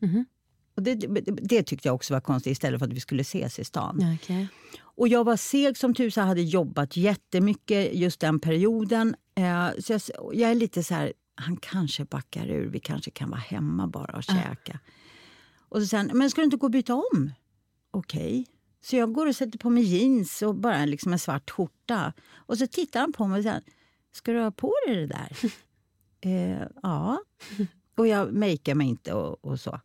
[0.75, 3.63] Och det, det, tyckte jag också var konstigt istället för att vi skulle ses i
[3.63, 4.17] stan.
[4.21, 4.47] Okej.
[4.81, 9.15] Och jag var seg som tusan, hade jobbat jättemycket just den perioden.
[9.35, 10.01] Eh, så jag,
[10.33, 14.17] jag är lite så här, han kanske backar ur, vi kanske kan vara hemma bara
[14.17, 14.79] och käka.
[15.69, 17.31] Och så sen, men ska du inte gå och byta om?
[17.91, 18.47] Okej.
[18.81, 22.13] Så jag går och sätter på mig jeans och bara liksom en svart skjorta.
[22.33, 23.63] Och så tittar han på mig och säger,
[24.11, 25.37] ska du ha på dig det där?
[26.21, 27.21] eh, ja.
[27.95, 29.79] Och jag makear mig inte och, och så.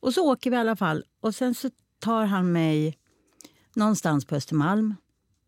[0.00, 1.04] Och så åker vi i alla fall.
[1.20, 2.98] Och sen så tar han mig
[3.74, 4.94] någonstans på Östermalm.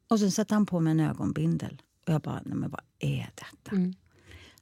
[0.08, 1.82] Och sen sätter han på mig en ögonbindel.
[2.06, 3.76] Och jag bara, nej men vad är detta?
[3.76, 3.94] Mm.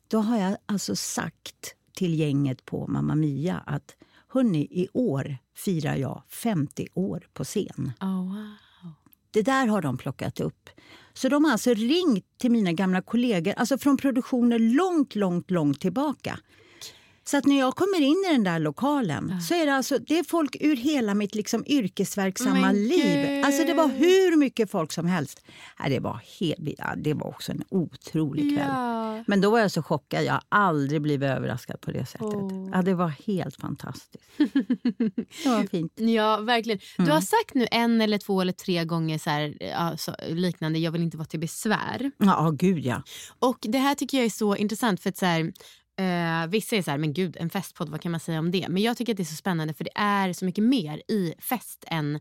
[0.08, 3.96] Då har jag alltså sagt till gänget på Mamma Mia att
[4.28, 7.92] hörni, i år firar jag 50 år på scen.
[8.00, 8.92] Oh, wow.
[9.30, 10.70] Det där har de plockat upp.
[11.12, 15.80] Så de har alltså ringt till mina gamla kollegor, alltså från produktioner långt, långt, långt
[15.80, 16.38] tillbaka.
[17.30, 20.18] Så att när jag kommer in i den där lokalen så är det alltså det
[20.18, 23.26] är folk ur hela mitt liksom yrkesverksamma Men liv.
[23.26, 23.44] gud.
[23.44, 25.40] Alltså det var hur mycket folk som helst.
[25.78, 28.66] Ja, det, var helt, ja, det var också en otrolig kväll.
[28.68, 29.24] Ja.
[29.26, 30.24] Men då var jag så chockad.
[30.24, 32.22] Jag har aldrig blivit överraskad på det sättet.
[32.34, 32.70] Åh.
[32.72, 34.16] Ja, det var helt fantastiskt.
[35.42, 35.92] det var fint.
[35.96, 36.78] Ja, verkligen.
[36.96, 37.14] Du Mm.
[37.14, 40.92] har sagt nu en eller två eller tre gånger så här, ja, så, liknande, jag
[40.92, 42.10] vill inte vara till besvär.
[42.18, 43.02] Ja, gud ja.
[43.38, 45.52] Och det här tycker jag är så intressant för att så här,
[45.98, 48.66] eh, vissa är så här, men gud en festpodd, vad kan man säga om det?
[48.68, 51.34] Men jag tycker att det är så spännande för det är så mycket mer i
[51.38, 52.20] fest än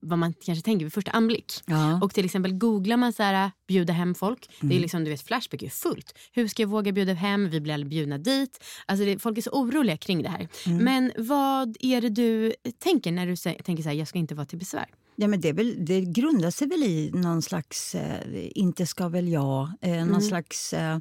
[0.00, 1.52] vad man kanske tänker vid första anblick.
[1.66, 2.00] ja.
[2.02, 4.48] Och till exempel googlar man så här, bjuda hem folk.
[4.60, 4.76] Det Mm.
[4.76, 6.18] är liksom, du vet, Flashback är fullt.
[6.32, 7.50] Hur ska jag våga bjuda hem?
[7.50, 8.64] Vi blir aldrig bjudna dit.
[8.86, 10.48] Alltså det, folk är så oroliga kring det här.
[10.66, 10.84] Mm.
[10.84, 14.46] Men vad är det du tänker när du tänker så här, jag ska inte vara
[14.46, 14.86] till besvär?
[15.16, 18.20] Ja, men det, väl, det grundar sig väl i någon slags eh,
[18.54, 19.72] inte ska väl jag.
[19.80, 20.20] Eh, någon Mm.
[20.20, 20.72] slags...
[20.72, 20.98] Eh,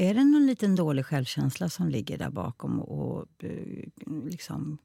[0.00, 3.88] är det någon liten dålig självkänsla som ligger där bakom och, och eh,
[4.24, 4.78] liksom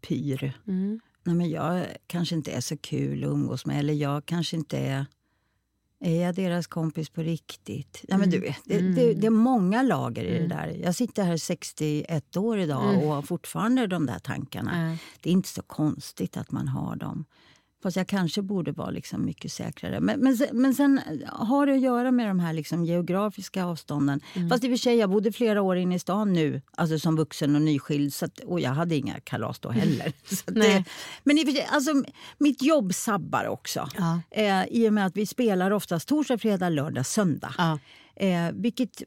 [0.00, 0.52] pyr?
[0.66, 1.00] Mm.
[1.22, 3.78] Nej, men jag kanske inte är så kul att umgås med.
[3.78, 5.06] Eller jag kanske inte är...
[6.00, 8.04] Är jag deras kompis på riktigt?
[8.08, 10.66] Ja, men du vet, det, det, det är många lager i det där.
[10.82, 14.90] Jag sitter här 61 år idag och har fortfarande de där tankarna.
[14.90, 14.96] Ja.
[15.20, 17.24] Det är inte så konstigt att man har dem.
[17.84, 20.00] Fast jag kanske borde vara liksom mycket säkrare.
[20.00, 24.20] Men, men, men sen har det att göra med de här liksom geografiska avstånden.
[24.50, 27.16] Fast i och för sig, jag bodde flera år inne i stan nu, alltså som
[27.16, 28.14] vuxen och nyskild.
[28.14, 30.06] Så att, och jag hade inga kalas då heller.
[30.46, 30.84] Att det,
[31.24, 31.92] men i och för sig, alltså,
[32.38, 33.88] mitt jobb sabbar också.
[33.96, 34.20] Ja.
[34.30, 37.54] Eh, I och med att vi spelar oftast torsdag, fredag, lördag, söndag.
[37.58, 37.78] Ja.
[38.16, 39.02] Eh, vilket,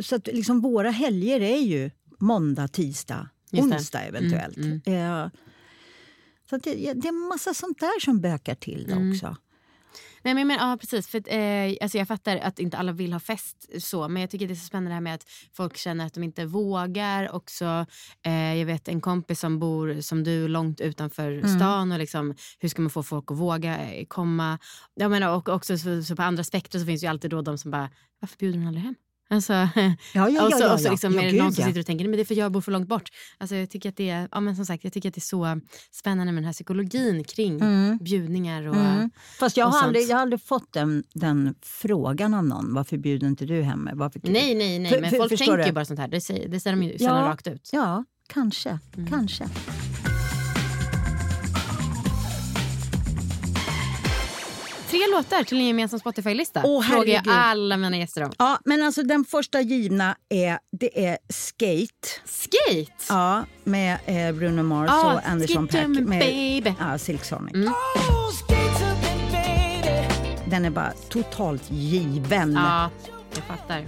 [0.00, 4.56] så att liksom våra helger är ju måndag, tisdag, onsdag eventuellt.
[4.56, 5.30] Mm, Eh,
[6.50, 9.10] så det, det är massa sånt där som bökar till det Mm.
[9.12, 9.36] också.
[10.22, 11.08] Nej, men, men, ja, precis.
[11.08, 14.46] För, eh, alltså, jag fattar att inte alla vill ha fest så men jag tycker
[14.48, 17.32] det är så spännande det här med att folk känner att de inte vågar.
[17.34, 17.86] Också,
[18.22, 21.56] eh, jag vet en kompis som bor som du långt utanför Mm.
[21.56, 24.58] stan och liksom, hur ska man få folk att våga eh, komma?
[24.94, 27.58] Jag menar, och också så, så på andra spektrum så finns ju alltid då de
[27.58, 28.94] som bara, varför bjuder hon aldrig hem?
[29.30, 29.52] Alltså,
[30.14, 30.90] Ja, ja, och så, ja, och så ja.
[30.90, 31.68] liksom Ja, är det gud, någon som ja.
[31.68, 33.08] sitter och tänker men det är för jag bor för långt bort.
[33.38, 35.20] Alltså, jag, tycker att det är, ja, men som sagt, jag tycker att det är
[35.20, 35.60] så
[35.92, 37.60] spännande med den här psykologin kring
[38.00, 38.66] bjudningar.
[38.68, 39.10] Och, Mm.
[39.40, 42.74] Fast jag och har, aldrig, jag har aldrig fått den, den frågan av någon.
[42.74, 43.88] Varför bjuder inte du hem?
[43.94, 44.92] Varför Nej, nej, nej.
[44.92, 45.72] För- men för- folk tänker du?
[45.72, 46.08] bara sånt här.
[46.08, 47.70] Det säger, det säger de ju sällan rakt ut.
[47.72, 48.78] Ja, kanske.
[48.96, 49.08] Mm.
[49.10, 49.44] kanske.
[54.90, 56.60] Tre låtar till en gemensam Spotify-lista.
[56.64, 58.32] Åh, Frågar jag alla mina gäster om.
[58.38, 62.08] Ja, men alltså den första givna är, det är Skate.
[62.24, 62.92] Skate!
[63.08, 65.86] Ja, med eh, Bruno Mars Ah, och Anderson Paak.
[65.88, 66.74] Med, baby.
[66.80, 67.54] Ja, Silk Sonic.
[67.54, 67.72] Mm.
[70.50, 72.52] Den är bara totalt given.
[72.52, 72.90] Ja,
[73.34, 73.84] jag fattar.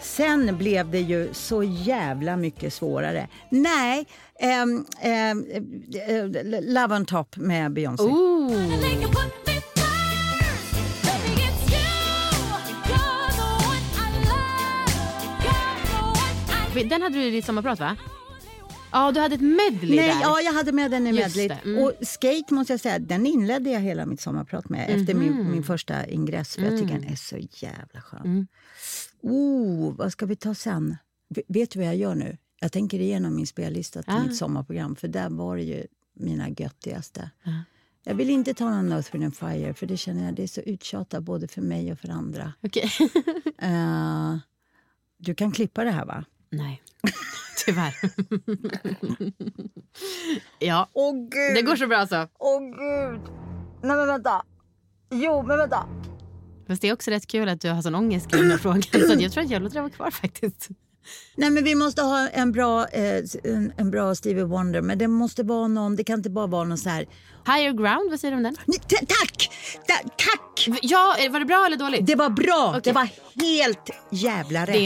[0.00, 3.28] Sen blev det ju så jävla mycket svårare.
[3.50, 4.06] Nej,
[4.40, 5.34] ehm, eh,
[6.62, 8.02] Love on top med Beyoncé.
[8.04, 8.52] Ooh.
[16.84, 17.96] Den hade du i ditt sommarprat va?
[18.92, 20.20] Ja, du hade ett medley Nej, där.
[20.22, 21.48] ja, jag hade med den i Just medley.
[21.48, 21.84] det, mm.
[21.84, 25.36] Och skate måste jag säga, den inledde jag hela mitt sommarprat med efter Mhm.
[25.36, 26.54] min, min första ingress.
[26.54, 27.36] För jag tycker den är så
[27.66, 28.20] jävla skön.
[28.24, 28.46] Mm.
[29.22, 30.96] Oh, vad ska vi ta sen?
[31.28, 32.36] V- vet du vad jag gör nu?
[32.60, 34.22] Jag tänker igenom min spellista till Ah.
[34.22, 34.96] mitt sommarprogram.
[34.96, 37.30] För där var det ju mina göttigaste.
[37.44, 37.50] Ah.
[38.04, 40.60] Jag vill inte ta någon Earth, Wind Fire för det känner jag det är så
[40.60, 42.52] uttjatat både för mig och för andra.
[42.62, 42.90] Okej.
[43.60, 44.36] Eh,
[45.18, 46.24] du kan klippa det här va?
[46.50, 46.82] Nej,
[47.66, 47.94] tyvärr.
[50.58, 51.54] ja, Åh gud!
[51.54, 52.28] det går så bra så.
[52.38, 53.20] Åh gud!
[53.82, 54.42] Nej men vänta.
[55.10, 55.86] Jo men vänta.
[56.66, 58.82] Fast det är också rätt kul att du har sån ångest kring den här frågan.
[58.82, 60.68] Så jag tror att jag låter den vara kvar faktiskt.
[61.36, 64.80] Nej men vi måste ha en bra, eh, en, en bra Stevie Wonder.
[64.80, 67.06] Men det måste vara någon, det kan inte bara vara någon så här.
[67.46, 68.56] Higher ground, vad säger du om den?
[68.66, 69.50] Nej, ta- tack!
[69.88, 70.68] Ta- tack!
[70.82, 72.06] Ja, eh, var det bra eller dåligt?
[72.06, 72.68] Det var bra!
[72.68, 72.80] Okej.
[72.84, 73.08] Det var
[73.40, 74.76] helt jävla rätt.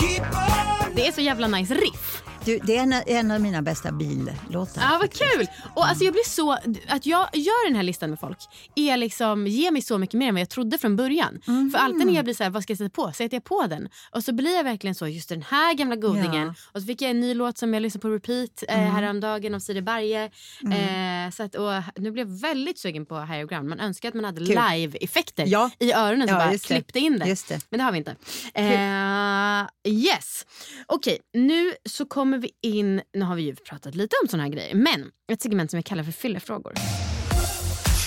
[0.00, 0.92] Fy fan.
[0.96, 2.22] Det är så jävla nice riff.
[2.44, 4.82] Du, det är en, en av mina bästa billåtar.
[4.82, 5.46] Ja, vad kul!
[5.74, 6.52] Och alltså jag blir så,
[6.88, 8.38] att jag gör den här listan med folk
[8.74, 11.40] är liksom, ger mig så mycket mer än vad jag trodde från början.
[11.72, 13.12] För alltid när jag blir så här, vad ska jag sätta på?
[13.12, 13.88] Sätter jag på den?
[14.10, 16.46] Och så blir jag verkligen så, just den här gamla godingen.
[16.46, 16.54] Ja.
[16.72, 19.58] Och så fick jag en ny låt som jag lyssnade på repeat eh, häromdagen av
[19.60, 20.24] Siri Berge.
[20.62, 23.68] Eh, så att, och nu blev jag väldigt sugen på Higher Ground.
[23.68, 25.70] Man önskar att man hade live-effekter Ja.
[25.78, 27.24] i öronen som Ja, bara klippte in det.
[27.48, 27.66] Det.
[27.70, 28.16] Men det har vi inte.
[28.54, 30.46] Eh, yes.
[30.86, 34.50] Okej, nu så kommer vi in, nu har vi ju pratat lite om såna här
[34.50, 36.72] grejer, men ett segment som jag kallar för fyllefrågor.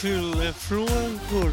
[0.02, 1.52] Fyllefrågor.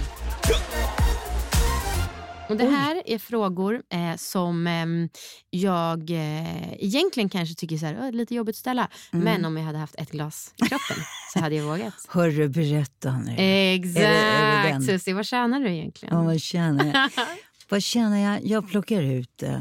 [2.49, 5.09] Och det här är frågor eh, som ehm,
[5.51, 8.89] jag eh, egentligen kanske tycker så här, "Åh, lite jobbigt att ställa.
[9.13, 9.25] Mm.
[9.25, 10.97] Men om jag hade haft ett glas i kroppen
[11.33, 11.95] så hade jag vågat.
[12.09, 13.31] Hörru, berätta nu.
[13.39, 13.97] Exakt!
[13.99, 14.83] Är det- är det den?
[14.83, 16.15] Susie, vad tjänar du egentligen?
[16.17, 17.11] Ja, vad känner jag?
[17.69, 18.47] vad känner jag?
[18.47, 19.43] Jag plockar ut...
[19.43, 19.61] Eh, eh,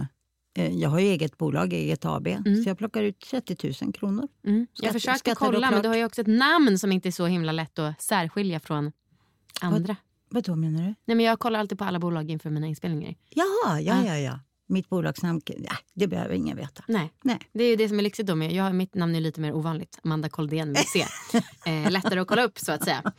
[0.58, 2.28] jag har ju eget bolag, eget AB,
[2.64, 4.28] så jag plockar ut 30 000 kronor.
[4.46, 4.68] Mm.
[4.74, 7.52] Jag försökte kolla, men du har ju också ett namn som inte är så himla
[7.52, 8.92] lätt att särskilja från
[9.62, 9.96] andra.
[10.30, 10.96] Vad då menar du?
[11.06, 13.16] Nej, men jag kollar alltid på alla bolag inför mina inspelningar.
[13.30, 14.40] Jaha, ja, ja, ja.
[14.70, 16.84] Mitt bolagsnamn, ja, det behöver ingen veta.
[16.88, 17.12] Nej.
[17.24, 17.40] Nej.
[17.54, 18.36] Det är ju det som är lyxigt då.
[18.36, 18.52] Med.
[18.52, 20.00] Jag, mitt namn är lite mer ovanligt.
[20.04, 21.06] Amanda Koldén med C.
[21.66, 23.14] eh, lättare att kolla upp så att säga.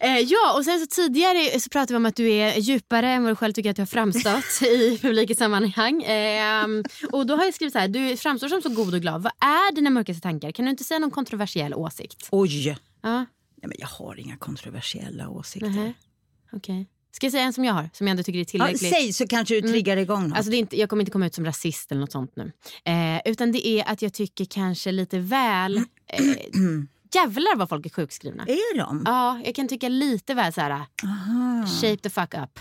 [0.00, 3.22] Eh, ja, och sen så tidigare så pratade vi om att du är djupare än
[3.22, 6.02] vad du själv tycker att du har framstått i publika sammanhang.
[6.02, 6.66] Eh,
[7.12, 7.88] och då har jag skrivit så här.
[7.88, 9.22] Du framstår som så god och glad.
[9.22, 10.52] Vad är dina mörkaste tankar?
[10.52, 12.28] Kan du inte säga någon kontroversiell åsikt?
[12.30, 12.78] Oj!
[13.02, 13.24] Ja,
[13.62, 15.70] Nej, men jag har inga kontroversiella åsikter.
[15.70, 15.94] nähä.
[16.52, 16.86] Okej.
[17.10, 17.90] Ska jag säga en som jag har?
[17.92, 18.90] Som jag ändå tycker är Ja, tillräckligt.
[18.92, 20.36] säg så kanske du triggar igång något.
[20.36, 22.52] Alltså det är inte, jag kommer inte komma ut som rasist eller något sånt nu.
[22.84, 25.76] Eh, utan det är att jag tycker kanske lite väl...
[25.76, 25.84] Eh,
[27.14, 28.42] jävlar vad folk är sjukskrivna.
[28.46, 29.02] är de?
[29.06, 30.70] Ja, jag kan tycka lite väl så här...
[30.70, 31.66] Aha.
[31.80, 32.58] Shape the fuck up.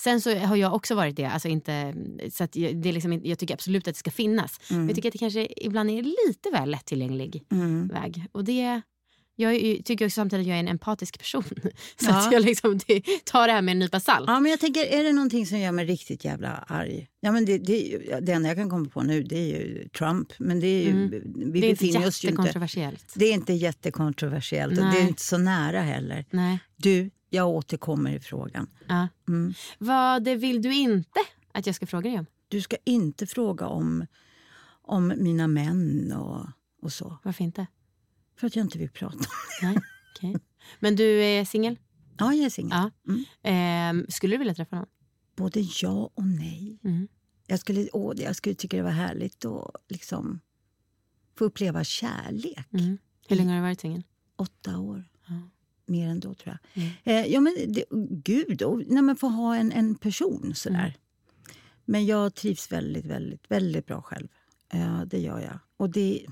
[0.00, 1.24] Sen så har jag också varit det.
[1.24, 1.94] Alltså inte,
[2.32, 4.60] så att jag, det är liksom, jag tycker absolut att det ska finnas.
[4.68, 7.88] Men jag tycker att det kanske ibland är lite väl lättillgänglig Mm.
[7.88, 8.26] väg.
[8.32, 8.82] Och det...
[9.40, 11.44] Jag är tycker också samtidigt att jag är en empatisk person.
[11.96, 12.26] Så Ja.
[12.26, 14.24] att jag liksom, det, tar det här med en nypa salt.
[14.28, 17.08] Ja, men jag tänker, är det någonting som gör mig riktigt jävla arg?
[17.20, 20.32] Ja, men det, det, det enda jag kan komma på nu det är ju Trump.
[20.38, 21.50] Men det är ju, vi Mm.
[21.52, 22.98] det är inte befinner oss ju inte...
[23.14, 25.02] Det är inte jättekontroversiellt och det Nej.
[25.02, 26.24] är inte så nära heller.
[26.30, 26.58] Nej.
[26.76, 28.66] Du, jag återkommer i frågan.
[28.88, 29.08] Ja.
[29.28, 29.54] Mm.
[29.78, 31.20] Vad vill du inte
[31.52, 32.26] att jag ska fråga dig om?
[32.48, 34.06] Du ska inte fråga om,
[34.82, 36.46] om mina män och,
[36.82, 37.18] och så.
[37.22, 37.66] Varför inte?
[38.38, 39.22] För att jag inte vill prata om
[39.60, 39.66] det.
[39.66, 39.78] Nej,
[40.16, 40.36] okej.
[40.80, 41.78] Men du är singel?
[42.18, 42.72] Ja, jag är singel.
[42.72, 42.90] Ja.
[43.12, 43.24] Mm.
[43.42, 44.86] Ehm, skulle du vilja träffa någon?
[45.36, 46.78] Både ja och nej.
[46.84, 47.08] Mm.
[47.46, 50.40] Jag skulle, åh, jag skulle tycka det var härligt att liksom
[51.38, 52.66] få uppleva kärlek.
[52.72, 52.98] Mm.
[53.28, 54.02] Hur länge har du varit singel?
[54.36, 55.04] Åtta år.
[55.26, 55.34] Ja.
[55.86, 56.84] Mer än då, tror jag.
[56.84, 56.94] Mm.
[57.04, 57.84] Eh, ja, men det,
[58.24, 60.78] gud, och, nej, men få ha en, en person sådär.
[60.78, 60.92] Mm.
[61.84, 64.28] Men jag trivs väldigt, väldigt, väldigt bra själv.
[64.72, 65.58] Eh, det gör jag.
[65.76, 66.26] Och det...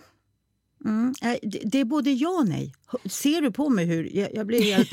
[0.85, 2.73] Mm, nej, det, det är både ja och nej.
[3.05, 4.17] Ser du på mig hur...
[4.17, 4.91] Jag, jag blir helt...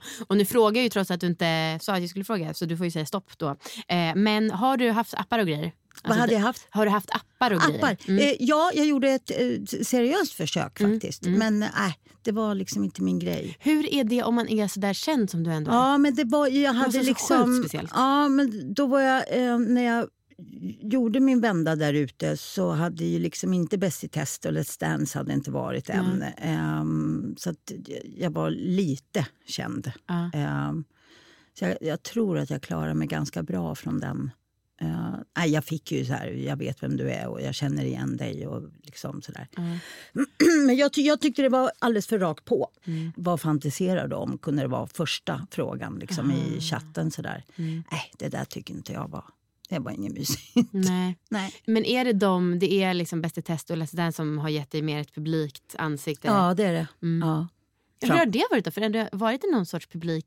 [0.26, 2.64] och nu frågar jag ju trots att du inte sa att jag skulle fråga så
[2.64, 3.48] du får ju säga stopp då.
[3.88, 5.72] Eh, men har du haft appar och grejer?
[6.02, 6.66] Vad Alltså, hade jag haft?
[6.70, 7.78] Har du haft appar och grejer?
[7.78, 7.96] Appar.
[8.08, 8.24] Mm.
[8.28, 11.26] Eh, ja, jag gjorde ett eh, seriöst försök Mm, faktiskt.
[11.26, 11.38] mm.
[11.38, 13.56] Men nej, det var liksom inte min grej.
[13.60, 15.74] Hur är det om man är så där känd som du ändå är?
[15.74, 17.44] Ja, men det var, jag hade så liksom...
[17.46, 17.90] sjukt speciellt.
[17.94, 19.22] Ja, men då var jag...
[19.60, 20.06] När jag
[20.80, 24.80] gjorde min vända där ute så hade ju liksom inte Bäst i test och Let's
[24.80, 26.24] Dance hade inte varit än.
[26.38, 27.72] Ehm, så att
[28.16, 29.92] jag var lite känd.
[30.06, 30.30] Ja.
[30.34, 30.84] Ehm,
[31.58, 34.30] så jag, jag tror att jag klarar mig ganska bra från den.
[34.80, 37.84] Eh, nej, jag fick ju så här, jag vet vem du är och jag känner
[37.84, 39.48] igen dig och liksom sådär.
[39.56, 39.62] Ja.
[40.66, 42.68] Men jag, ty- jag tyckte det var alldeles för rakt på.
[42.84, 43.12] Mm.
[43.16, 44.38] Vad fantiserar du om?
[44.38, 47.44] Kunde det vara första frågan liksom, i chatten sådär.
[47.56, 47.82] Mm.
[47.92, 49.24] Nej, det där tycker inte jag var...
[49.68, 50.68] Det var ingen mysigt.
[50.72, 51.16] Nej.
[51.30, 51.54] Nej.
[51.66, 54.48] Men är det de, det är liksom Bäst i test och Let's Dance som har
[54.48, 56.28] gett dig mer ett publikt ansikte?
[56.28, 56.86] Ja, det är det.
[57.02, 57.28] Mm.
[57.28, 57.48] Ja.
[58.00, 58.70] Hur har det varit då?
[58.70, 60.26] För det har varit i någon sorts publik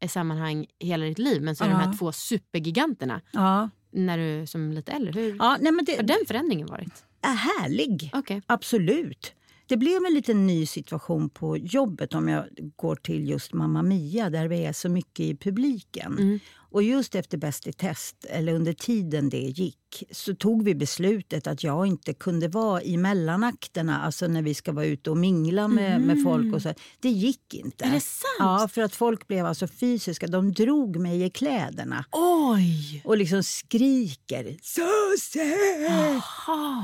[0.00, 1.86] eh, sammanhang hela ditt liv men så är det de Ja.
[1.90, 3.70] här två supergiganterna Ja.
[3.90, 5.20] när du som lite äldre.
[5.20, 7.04] Hur Ja, nej, men det har den förändringen varit?
[7.22, 8.10] är härlig.
[8.14, 8.42] Okej.
[8.46, 9.32] Absolut.
[9.66, 12.44] Det blev en liten ny situation på jobbet om jag
[12.76, 16.12] går till just Mamma Mia där vi är så mycket i publiken.
[16.18, 16.40] Mm.
[16.74, 21.46] Och just efter Bäst i test, eller under tiden det gick, så tog vi beslutet
[21.46, 25.68] att jag inte kunde vara i mellanakterna, alltså när vi ska vara ute och mingla
[25.68, 26.54] med, med folk.
[26.54, 26.74] och så.
[27.00, 27.84] Det gick inte.
[27.84, 28.36] Är det sant?
[28.38, 30.26] Ja, för att folk blev alltså fysiska.
[30.26, 33.02] De drog mig i kläderna Oj!
[33.04, 36.22] och liksom skriker “Susie!”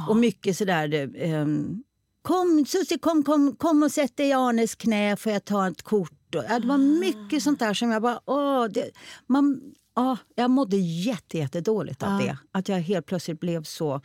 [0.09, 0.89] Och mycket sådär...
[0.89, 1.83] det, ehm,
[2.23, 5.83] kom, Susie, kom, kom, kom och sätt dig i Arnes knä, får jag ta ett
[5.83, 6.13] kort?
[6.33, 8.21] Ja, det var mycket sånt där som jag bara...
[8.27, 8.91] Åh, det,
[9.27, 9.61] man,
[9.95, 12.27] ja, jag mådde jätte, jättedåligt av Ja.
[12.27, 12.39] det.
[12.53, 14.01] Att jag helt plötsligt blev så...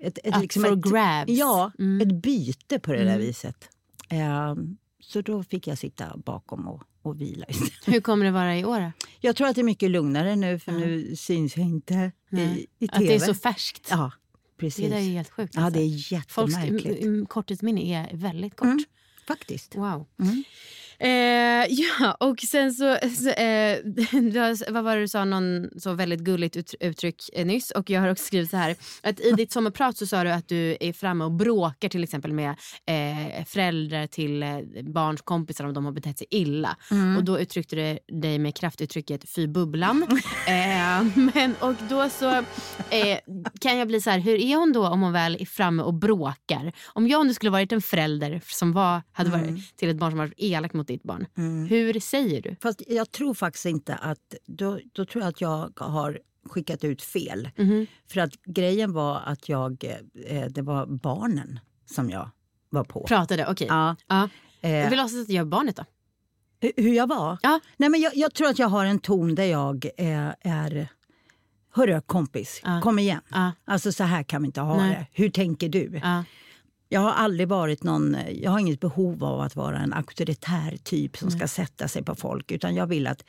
[0.00, 1.30] Ett, ett, Up for ett, grabs.
[1.32, 2.08] Ja, Mm.
[2.08, 3.18] ett byte på det där Mm.
[3.20, 3.68] viset.
[4.08, 7.46] Ehm, så då fick jag sitta bakom och, och vila.
[7.86, 8.80] Hur kommer det vara i år?
[8.80, 8.92] då?
[9.20, 12.36] Jag tror att det är mycket lugnare nu, för nu syns jag inte i,
[12.78, 13.08] i Att tv.
[13.08, 13.86] det är så färskt.
[13.90, 14.12] Ja,
[14.56, 14.84] precis.
[14.84, 15.54] Det där är helt sjukt.
[15.54, 15.78] Ja, alltså.
[15.80, 17.04] det är Folks jättemärkligt.
[17.04, 17.80] m- korttidsminne
[18.12, 18.66] är väldigt kort.
[18.66, 18.84] Mm.
[19.28, 19.74] Faktiskt.
[19.76, 20.06] Wow.
[20.98, 21.62] Mm.
[21.62, 21.66] Eh,
[22.00, 22.98] ja, och sen så...
[23.16, 23.78] så eh,
[24.72, 25.24] vad var det du sa?
[25.24, 27.70] Någon så väldigt gulligt ut, uttryck eh, nyss.
[27.70, 28.76] Och jag har också skrivit så här.
[29.02, 32.32] Att I ditt sommarprat så sa du att du är framme och bråkar till exempel
[32.32, 32.50] med
[32.86, 36.76] eh, föräldrar till eh, barns kompisar om de har betett sig illa.
[36.90, 37.16] Mm.
[37.16, 40.02] Och då uttryckte du dig med kraftuttrycket fy bubblan.
[40.46, 43.18] eh, men, och då så eh,
[43.60, 45.94] kan jag bli så här, hur är hon då om hon väl är framme och
[45.94, 46.72] bråkar?
[46.86, 50.18] Om jag nu skulle varit en förälder som var, hade varit till ett barn som
[50.18, 51.26] varit elak mot ditt barn.
[51.36, 51.66] Mm.
[51.66, 52.56] Hur säger du?
[52.62, 54.34] Fast jag tror faktiskt inte att...
[54.46, 57.50] Då, då tror jag att jag har skickat ut fel.
[57.56, 57.86] Mhm.
[58.12, 59.84] För att grejen var att jag...
[60.26, 62.30] Eh, det var barnen som jag
[62.70, 63.04] var på.
[63.08, 63.66] Pratade, okej.
[63.70, 63.96] Ja.
[64.06, 64.28] Ja.
[64.60, 65.84] Jag Eh, vill låtsas att jag är barnet då.
[66.60, 67.38] hu- hur jag var?
[67.42, 67.60] Ja.
[67.76, 70.88] Nej, men jag, jag tror att jag har en ton där jag eh, är...
[71.70, 72.80] Hörru kompis, Ja.
[72.82, 73.20] kom igen.
[73.28, 73.52] Ja.
[73.64, 74.90] Alltså så här kan vi inte ha Nej.
[74.90, 75.22] det.
[75.22, 76.00] Hur tänker du?
[76.88, 76.96] Ja.
[76.96, 81.16] Jag har aldrig varit någon, jag har inget behov av att vara en auktoritär typ
[81.16, 81.38] som Mm.
[81.38, 82.52] ska sätta sig på folk.
[82.52, 83.24] Utan jag vill att,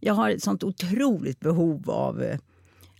[0.00, 2.24] jag har ett sånt otroligt behov av,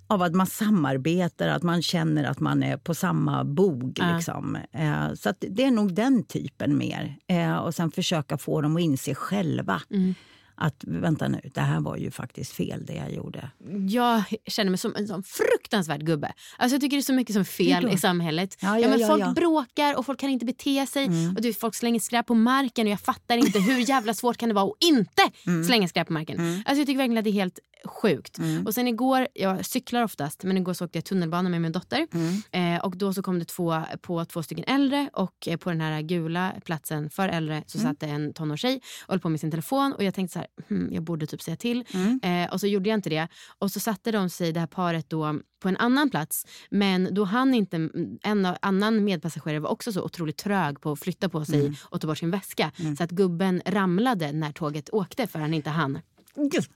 [0.06, 3.98] av att man samarbetar, att man känner att man är på samma bog.
[4.00, 4.16] Ja.
[4.16, 4.56] Liksom.
[4.72, 7.16] Eh, Så det är nog den typen mer.
[7.26, 10.14] Eh, Och sen försöka få dem att inse själva Mm.
[10.54, 13.50] att vänta nu, det här var ju faktiskt fel det jag gjorde.
[13.88, 15.22] Jag känner mig som en sån
[15.68, 16.32] fruktansvärd gubbe.
[16.58, 18.56] Alltså jag tycker det är så mycket som fel i samhället.
[18.60, 19.24] Ja, ja, men ja, folk ja.
[19.24, 19.34] Mm.
[19.34, 21.04] bråkar och folk kan inte bete sig.
[21.36, 24.48] Och du, folk slänger skräp på marken och jag fattar inte hur jävla svårt kan
[24.48, 25.64] det vara att inte Mm.
[25.64, 26.40] slänga skräp på marken.
[26.40, 28.38] Alltså jag tycker verkligen att det är helt sjukt.
[28.38, 28.66] Mm.
[28.66, 32.06] Och sen igår, jag cyklar oftast, men igår så åkte jag tunnelbana med min dotter.
[32.14, 32.74] Mm.
[32.76, 35.80] Eh, och då så kom det två, på två stycken äldre och eh, på den
[35.80, 37.90] här gula platsen för äldre så Mm.
[37.90, 40.48] satt det en tonårstjej och höll på med sin telefon och jag tänkte så här,
[40.68, 41.84] hmm, jag borde typ säga till.
[41.94, 42.20] Mm.
[42.22, 43.28] Eh, och så gjorde jag inte det.
[43.58, 46.46] Och så satte de sig, det här paret då, på en annan plats.
[46.70, 47.88] Men då han inte,
[48.22, 51.74] en annan medpassagerare var också så otroligt trög på att flytta på sig Mm.
[51.82, 52.72] och ta bort sin väska.
[52.98, 55.98] Så att gubben ramlade när tåget åkte för han inte hann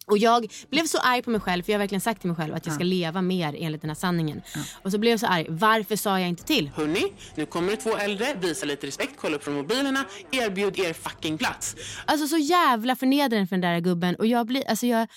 [0.06, 2.36] Och jag blev så arg på mig själv för jag har verkligen sagt till mig
[2.36, 4.42] själv att jag ska leva mer enligt den här sanningen.
[4.82, 5.46] Och så blev jag så arg.
[5.48, 6.70] Varför sa jag inte till?
[6.74, 8.34] Hörni, nu kommer det två äldre.
[8.40, 10.04] Visa lite respekt, kolla upp från mobilerna.
[10.30, 11.76] Erbjud er fucking plats.
[12.04, 14.14] Alltså så jävla förnedrande för den där gubben.
[14.14, 15.08] Och jag blir, alltså jag...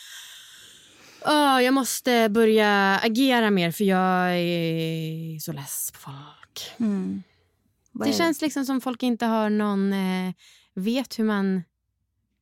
[1.28, 6.72] Åh, jag måste börja agera mer för jag är så less på folk.
[7.92, 9.94] Vad Det känns liksom som folk inte har någon...
[9.94, 10.34] Eh,
[10.74, 11.64] vet hur man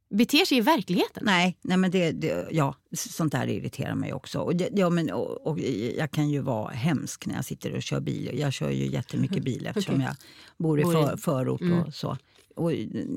[0.09, 1.23] beter sig i verkligheten.
[1.25, 4.39] Nej, nej men det, det, ja, sånt där irriterar mig också.
[4.39, 5.59] Och, det- ja, men, och, och
[5.97, 8.39] jag kan ju vara hemsk när jag sitter och kör bil.
[8.39, 10.05] Jag kör ju jättemycket bil eftersom Okej.
[10.07, 10.15] jag
[10.57, 11.79] bor i Bor i- för, förort Mm.
[11.83, 12.17] och så.
[12.55, 12.73] Och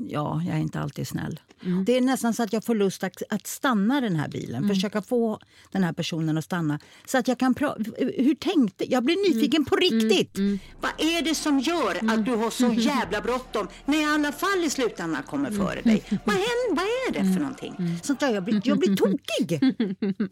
[0.07, 1.39] ja, jag är inte alltid snäll.
[1.85, 4.55] Det är nästan så att jag får lust att, att stanna den här bilen.
[4.63, 4.69] Mm.
[4.75, 5.39] Försöka få
[5.71, 6.79] den här personen att stanna.
[7.05, 7.55] Så att jag kan.
[7.97, 10.37] Hur tänkte Jag blir nyfiken på riktigt.
[10.81, 14.31] Vad är det som gör att du har så jävla bråttom när jag i alla
[14.31, 16.03] fall i slutändan kommer före dig?
[16.25, 17.99] Vad, händer, vad är det för någonting?
[18.03, 19.59] Sånt där, jag, blir, jag blir tokig.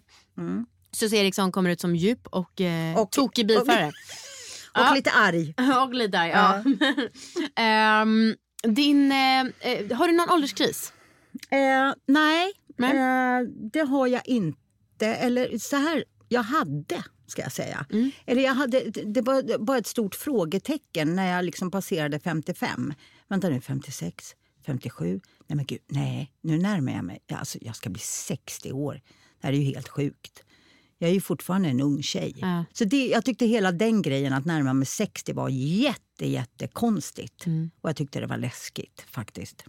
[0.95, 3.91] Susie Eriksson kommer ut som djup och, eh, Och- tokig bilförare.
[4.78, 5.53] Och lite arg.
[5.88, 6.64] och lite arg, ja.
[7.64, 8.36] Ehm,
[8.68, 10.93] din, eh, eh, har du någon ålderskris?
[11.49, 12.53] Eh, nej.
[12.80, 15.07] Eh, det har jag inte.
[15.07, 17.86] Eller så här, jag hade, ska jag säga.
[17.91, 18.11] Mm.
[18.26, 22.93] Eller jag hade, det var bara ett stort frågetecken när jag liksom passerade 55.
[23.28, 24.36] Vänta nu, 56,
[24.66, 25.22] 57?
[25.47, 27.20] Nej men gud, nej, nu närmar jag mig.
[27.34, 29.01] Alltså, jag ska bli 60 år.
[29.41, 30.43] Det här är ju helt sjukt.
[30.98, 32.34] Jag är ju fortfarande en ung tjej.
[32.38, 32.66] Ja.
[32.74, 37.46] Så det, jag tyckte hela den grejen att närma mig 60 var jätte, jättekonstigt.
[37.46, 37.72] Mm.
[37.82, 39.64] Och jag tyckte det var läskigt faktiskt.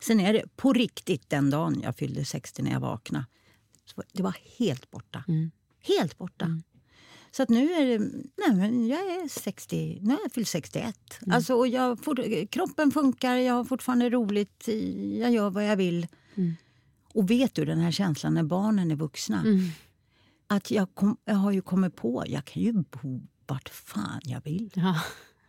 [0.00, 3.26] Sen är det på riktigt den dagen jag fyllde 60 när jag vaknade.
[4.12, 5.24] Det var helt borta.
[5.28, 5.50] Mm.
[5.80, 6.60] Helt borta.
[7.30, 7.98] Så att nu är det,
[8.36, 10.94] nej men jag är 60, nu har jag fyllt 61.
[11.22, 11.36] Mm.
[11.36, 14.68] Alltså, och jag får, kroppen funkar, jag har fortfarande roligt,
[15.20, 16.06] jag gör vad jag vill.
[16.34, 16.54] Mm.
[17.14, 19.44] Och vet du den här känslan när barnen är vuxna?
[20.52, 24.40] Att jag, kom, jag har ju kommit på, jag kan ju bo vart fan jag
[24.44, 24.70] vill.
[24.74, 25.00] Ja.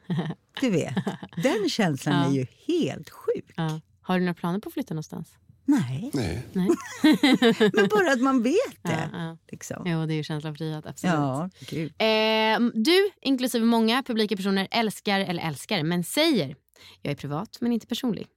[0.61, 0.95] Du vet,
[1.43, 2.29] den känslan Ja.
[2.29, 3.53] är ju helt sjuk.
[3.55, 3.81] Ja.
[4.01, 5.37] Har du några planer på att flytta någonstans?
[5.65, 6.47] Nej, Nej.
[6.53, 6.69] Nej.
[7.73, 9.09] men bara att man vet det.
[9.13, 9.37] Ja, ja.
[9.51, 9.83] Liksom.
[9.85, 10.85] Jo, det är ju känslan av frihet.
[10.85, 11.13] Absolut.
[11.15, 11.93] Ja, gud.
[11.97, 16.55] Eh, du, inklusive många publika personer, älskar, eller älskar, men säger
[17.01, 18.27] jag är privat men inte personlig.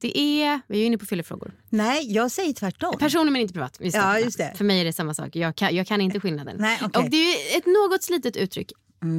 [0.00, 1.52] Det är, vi är inne på fyllefrågor.
[1.68, 2.98] Nej, jag säger tvärtom.
[2.98, 3.76] Personlig men inte privat.
[3.80, 4.52] Ja, just det.
[4.56, 5.36] För mig är det samma sak.
[5.36, 6.56] Jag kan, jag kan inte skillnaden.
[6.58, 7.02] Nej, okej.
[7.04, 8.72] Och det är ett något slitet uttryck.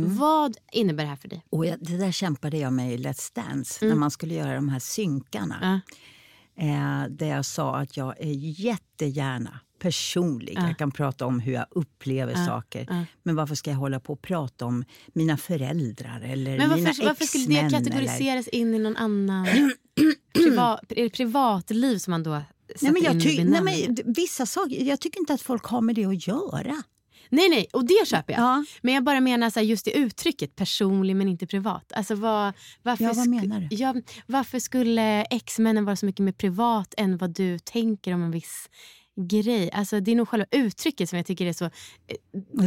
[0.05, 1.43] Vad innebär det här för dig?
[1.49, 4.69] Och jag, det där kämpade jag med i Let's Dance när man skulle göra de
[4.69, 5.81] här synkarna.
[6.57, 6.63] Ja.
[6.63, 10.53] Eh, där jag sa att jag är jättegärna personlig.
[10.57, 13.05] Jag kan prata om hur jag upplever saker.
[13.23, 17.05] Men varför ska jag hålla på och prata om mina föräldrar eller Men mina varför,
[17.05, 19.47] varför skulle det exmän eller- kategoriseras in i någon annan...
[20.33, 22.45] priva, är det privatliv som man då Nej,
[22.75, 25.81] sätter men jag, in i nej, men vissa saker, jag tycker inte att folk har
[25.81, 26.83] med det att göra.
[27.31, 28.41] Nej, nej, och det köper jag.
[28.41, 28.65] Ja.
[28.81, 31.91] Men jag bara menar så här, just det uttrycket, personlig men inte privat.
[31.95, 33.75] Alltså vad, varför, Ja, vad menar du?
[33.75, 33.95] Ja,
[34.25, 38.69] varför skulle ex-männen vara så mycket mer privat än vad du tänker om en viss
[39.29, 39.71] grej?
[39.71, 41.69] Alltså det är nog själva uttrycket som jag tycker är så...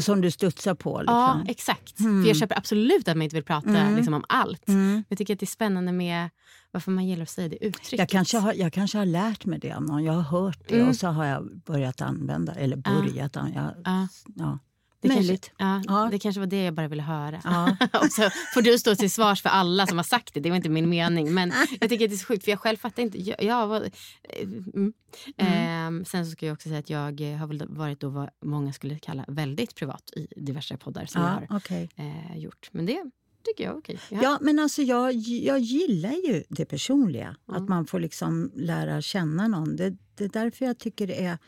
[0.02, 0.98] Som du studsar på.
[0.98, 1.16] Liksom.
[1.16, 1.96] Ja, exakt.
[1.96, 4.68] För jag köper absolut att man inte vill prata liksom, om allt.
[4.68, 4.92] Mm.
[4.92, 6.30] Men jag tycker att det är spännande med
[6.72, 7.98] varför man gillar att säga det uttrycket.
[7.98, 10.04] Jag kanske, har, jag kanske har lärt mig det av någon.
[10.04, 13.36] Jag har hört det och så har jag börjat använda eller börjat.
[13.36, 14.08] an- Jag, Ja.
[14.36, 14.58] ja.
[15.00, 15.52] Det Möjligt.
[15.56, 16.08] kanske, ja, Ja.
[16.10, 17.40] det kanske var det jag bara ville höra.
[17.44, 17.76] Ja.
[18.00, 20.40] och så får du stå till svars för alla som har sagt det.
[20.40, 21.34] Det var inte min mening.
[21.34, 23.18] Men jag tycker att det är så sjukt för jag själv fattar inte.
[23.22, 24.42] Jag, jag var, eh,
[24.74, 24.92] mm.
[25.36, 28.30] Ehm, sen så ska jag också säga att jag eh, har väl varit då vad
[28.44, 31.88] många skulle kalla väldigt privat i diverse poddar som jag Ja, har okej.
[31.96, 32.68] eh, gjort.
[32.72, 33.02] Men det
[33.45, 33.99] tycker jag är okej.
[34.09, 34.18] Ja.
[34.22, 37.36] Ja, men alltså jag, jag gillar ju det personliga.
[37.47, 39.76] Att man får liksom lära känna någon.
[39.76, 41.38] Det, det är därför jag tycker det är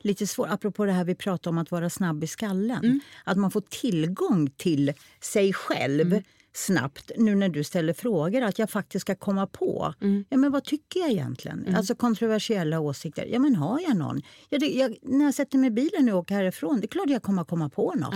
[0.00, 0.48] lite svårt.
[0.50, 3.00] Apropå det här vi pratade om att vara snabb i skallen.
[3.24, 6.22] Att man får tillgång till sig själv
[6.56, 8.42] snabbt nu när du ställer frågor.
[8.42, 9.94] Att jag faktiskt ska komma på.
[10.28, 11.74] Ja, men vad tycker jag egentligen?
[11.76, 13.26] Alltså kontroversiella åsikter.
[13.26, 14.22] Ja, men har jag någon?
[14.48, 17.10] Ja, det, jag, när jag sätter mig i bilen och åker härifrån, det är klart
[17.10, 18.14] jag kommer komma på något.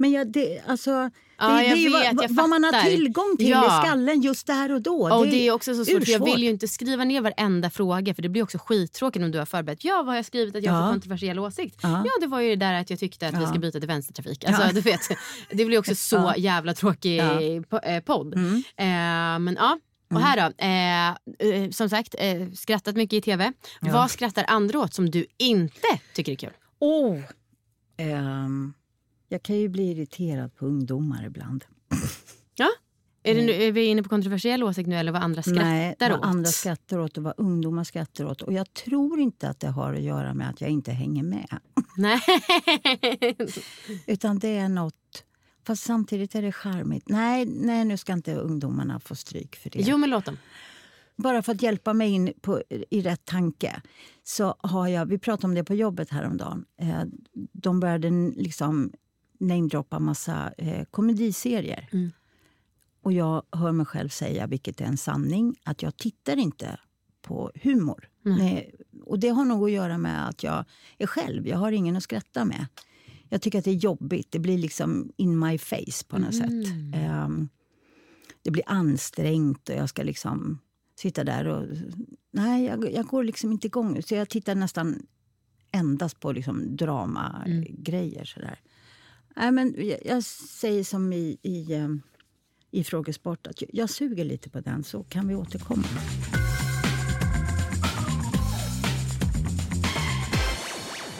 [0.00, 3.36] Men jag, det, alltså, det, Ja, det är ju vet, vad, vad man har tillgång
[3.38, 3.82] till Ja.
[3.82, 5.14] i skallen just där och då.
[5.18, 8.22] Och det är också så svårt, jag vill ju inte skriva ner varenda fråga för
[8.22, 9.84] det blir också skittråkigt om du har förberett.
[9.84, 10.86] Ja, vad har jag skrivit att jag har Ja.
[10.86, 11.78] för kontroversiell åsikt?
[11.82, 12.02] Ja.
[12.04, 13.48] Ja, det var ju det där att jag tyckte att vi Ja.
[13.48, 14.44] ska byta till vänstertrafik.
[14.44, 14.72] Alltså, Ja.
[14.72, 15.00] du vet,
[15.50, 16.36] det blir också så Ja.
[16.36, 17.40] jävla tråkig Ja.
[17.40, 17.64] Mm.
[17.82, 18.34] eh, podd.
[18.34, 18.38] Eh,
[19.38, 19.78] men ja.
[20.14, 21.08] Och här då, eh,
[21.64, 23.52] eh, som sagt, eh, skrattat mycket i tv.
[23.80, 26.50] Vad skrattar andra åt som du inte tycker är kul?
[26.80, 27.18] Oh.
[27.96, 28.72] Ehm,
[29.28, 31.64] jag kan ju bli irriterad på ungdomar ibland.
[32.54, 32.68] Ja?
[33.22, 35.96] Är, det nu, är vi inne på kontroversiell åsikt nu eller vad andra skrattar Nej,
[35.98, 36.24] vad åt?
[36.24, 38.42] andra skrattar åt och vad ungdomar skrattar åt.
[38.42, 41.58] Och jag tror inte att det har att göra med att jag inte hänger med.
[41.96, 42.20] Nej.
[44.06, 45.24] Utan det är något...
[45.66, 47.08] Fast samtidigt är det charmigt.
[47.08, 49.80] Nej, nej, nu ska inte ungdomarna få stryk för det.
[49.80, 50.36] Jo, men låt dem.
[51.16, 53.82] Bara för att hjälpa mig in på, i rätt tanke.
[54.24, 56.64] Så har jag, vi pratade om det på jobbet häromdagen.
[56.80, 57.02] Eh,
[57.52, 58.92] de började liksom
[59.38, 61.88] namedroppa massa eh, komediserier.
[61.92, 62.10] Mm.
[63.02, 66.78] Och jag hör mig själv säga, vilket är en sanning, att jag tittar inte
[67.22, 68.08] på humor.
[68.22, 68.74] Nej,
[69.04, 70.64] och det har nog att göra med att jag
[70.98, 71.48] är själv.
[71.48, 72.66] Jag har ingen att skratta med.
[73.28, 74.32] Jag tycker att det är jobbigt.
[74.32, 76.66] Det blir liksom in my face på något sätt.
[76.94, 77.48] Ehm,
[78.42, 80.58] det blir ansträngt och jag ska liksom
[80.98, 81.66] sitta där och...
[82.30, 84.02] Nej, jag, jag går liksom inte igång.
[84.02, 85.06] Så jag tittar nästan
[85.72, 88.24] endast på liksom dramagrejer.
[88.24, 88.60] Sådär.
[89.38, 89.74] Nej, men
[90.04, 91.88] jag, säger som i, i, eh,
[92.70, 95.84] i Frågesport att jag, suger lite på den, så kan vi återkomma.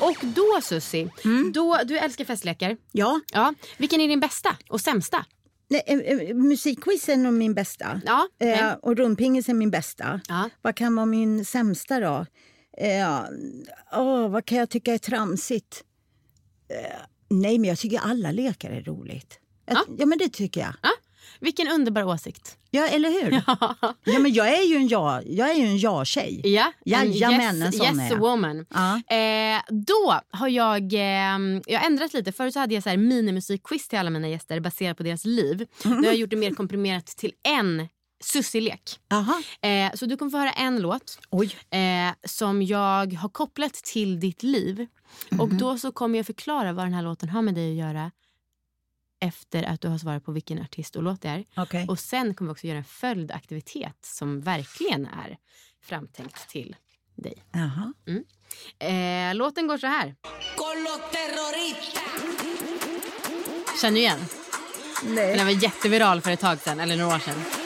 [0.00, 1.52] Och då Susi, Mm.
[1.52, 2.76] då, du älskar festlekar.
[2.92, 3.54] Ja, Ja.
[3.78, 5.24] Vilken är din bästa och sämsta?
[5.70, 8.00] nej, eh, eh, musikquiz är min bästa.
[8.06, 8.28] Ja.
[8.38, 10.20] Eh, och rundpingis är min bästa.
[10.28, 10.50] Ja.
[10.62, 12.26] Vad kan vara min sämsta då?
[12.78, 13.20] Eh,
[13.92, 15.84] åh, vad kan jag tycka är tramsigt?
[16.68, 19.38] Eh, nej, men jag tycker alla lekar är roligt.
[19.66, 19.84] Ja.
[19.98, 20.06] ja.
[20.06, 20.74] men det tycker jag.
[20.82, 20.90] Ja.
[21.40, 22.56] Vilken underbar åsikt.
[22.70, 23.42] Ja, eller hur?
[24.12, 26.40] Ja, men jag är ju en ja, jag är ju en ja-tjej.
[26.44, 28.18] Ja, en Jajamän, en yes, sån yes är jag.
[28.18, 28.66] woman.
[28.70, 29.16] Ja.
[29.16, 32.32] Eh, då har jag, eh, jag har ändrat lite.
[32.32, 35.66] Förut så hade jag så här minimusikquiz till alla mina gäster baserat på deras liv.
[35.84, 37.88] Nu har jag gjort det mer komprimerat till en
[38.24, 38.98] Sussi-lek.
[39.60, 41.18] Eh, så du kommer få höra en låt
[41.70, 41.80] eh,
[42.24, 44.86] som jag har kopplat till ditt liv.
[45.38, 48.11] Och då så kommer jag förklara vad den här låten har med dig att göra
[49.20, 51.44] efter att du har svarat på vilken artist och låt det är.
[51.56, 51.86] Okej.
[51.88, 55.38] Och sen kommer vi också göra en följdaktivitet som verkligen är
[55.82, 56.76] framtänkt till
[57.14, 57.44] dig.
[57.52, 57.92] Jaha.
[58.78, 60.16] Eh, låten går så här.
[63.80, 64.20] Känner du igen?
[65.04, 65.36] Nej.
[65.36, 67.57] Den var jätteviral för ett tag sedan, eller några år sedan.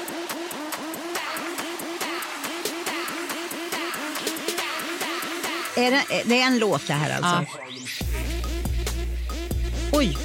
[5.76, 7.56] Är det, det är en låt det här alltså?
[9.92, 10.16] Oj.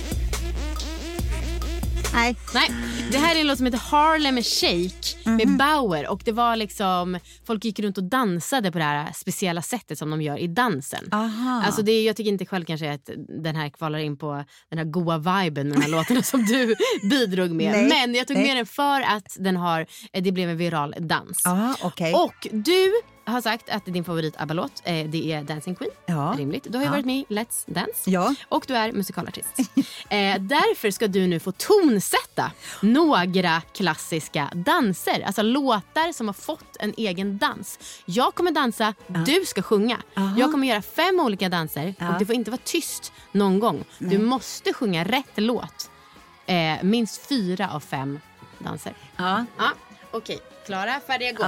[2.14, 2.36] Nej.
[2.54, 2.72] Nej,
[3.12, 6.08] det här är en låt som heter Harlem Shake med Bauer.
[6.08, 10.10] Och det var liksom, folk gick runt och dansade på det här speciella sättet som
[10.10, 11.10] de gör i dansen.
[11.12, 11.64] Aha.
[11.66, 13.10] Alltså det, jag tycker inte själv kanske att
[13.44, 16.76] den här kvalar in på den här goa viben med de här låtarna som du
[17.10, 17.72] bidrog med.
[17.72, 17.88] Nej.
[17.88, 18.48] Men jag tog Nej.
[18.48, 21.42] med den för att den har, eh, det blev en viral dans.
[21.44, 22.14] Ja, okej.
[22.14, 22.94] Och du
[23.28, 25.92] har sagt att din favorit ABBA-låt eh, det är Dancing Queen.
[26.06, 26.36] Ja.
[26.38, 26.64] Rimligt.
[26.70, 26.92] Du har ju Ja.
[26.92, 27.92] varit med i Let's Dance.
[28.12, 28.36] Ja.
[28.50, 29.48] Och du är musikalartist.
[30.10, 32.52] eh, därför ska du nu få tonsätta
[32.82, 35.22] några klassiska danser.
[35.26, 37.80] Alltså låtar som har fått en egen dans.
[38.06, 39.98] Jag kommer dansa, du ska sjunga.
[40.16, 40.36] Aha.
[40.40, 42.10] Jag kommer göra fem olika danser Ja.
[42.14, 43.86] och det får inte vara tyst någon gång.
[44.00, 45.90] Du måste sjunga rätt låt.
[46.46, 48.20] Eh, minst fyra av fem
[48.60, 48.94] danser.
[49.18, 49.46] Ja.
[49.58, 49.70] Ja,
[50.12, 51.44] Okej, klara, färdiga, gå.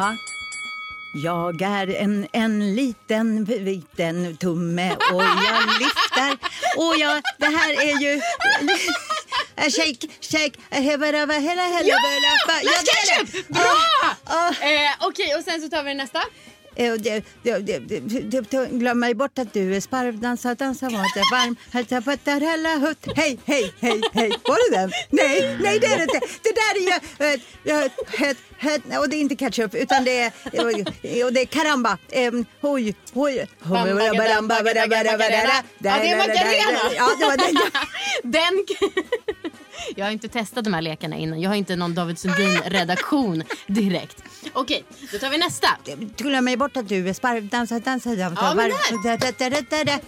[1.13, 1.51] Ja.
[1.59, 6.37] Jag är en, en liten liten tumme och jag lyfter.
[6.77, 8.21] Och jag, det här är ju...
[9.59, 11.95] Shake, shake, hebba, hela, hela, hela, Ja!
[12.47, 13.47] Ja, Let's det!
[13.53, 13.75] Bra!
[14.23, 16.21] Ah, Eh, Okej, och sen så tar vi nästa.
[16.79, 21.55] Eh, Glöm mig bort att du är sparv, dansa, dansa, var det varm.
[21.71, 23.05] Hälsa på hella, hutt.
[23.15, 24.29] Hej, hej, hej, hej.
[24.43, 24.91] Var det den?
[25.09, 26.19] Nej, nej det är det inte.
[26.43, 26.91] Det där är ju...
[27.29, 30.31] eh, eh, och det är inte ketchup, utan det är...
[31.25, 31.97] Och det är karamba.
[32.61, 33.47] Hoj, hoj.
[35.79, 36.79] Ja, det är Macarena.
[36.97, 37.37] Ja, det var
[38.31, 38.65] den.
[39.87, 39.93] Den...
[39.97, 41.41] Jag har inte testat de här lekarna innan.
[41.41, 44.23] Jag har inte någon David Sundin-redaktion direkt.
[44.53, 45.67] Okej, då tar vi nästa.
[46.17, 48.41] Glöm mig bort att du är sparv, dansa, dansa, dansa.
[48.43, 48.77] Ja, men da.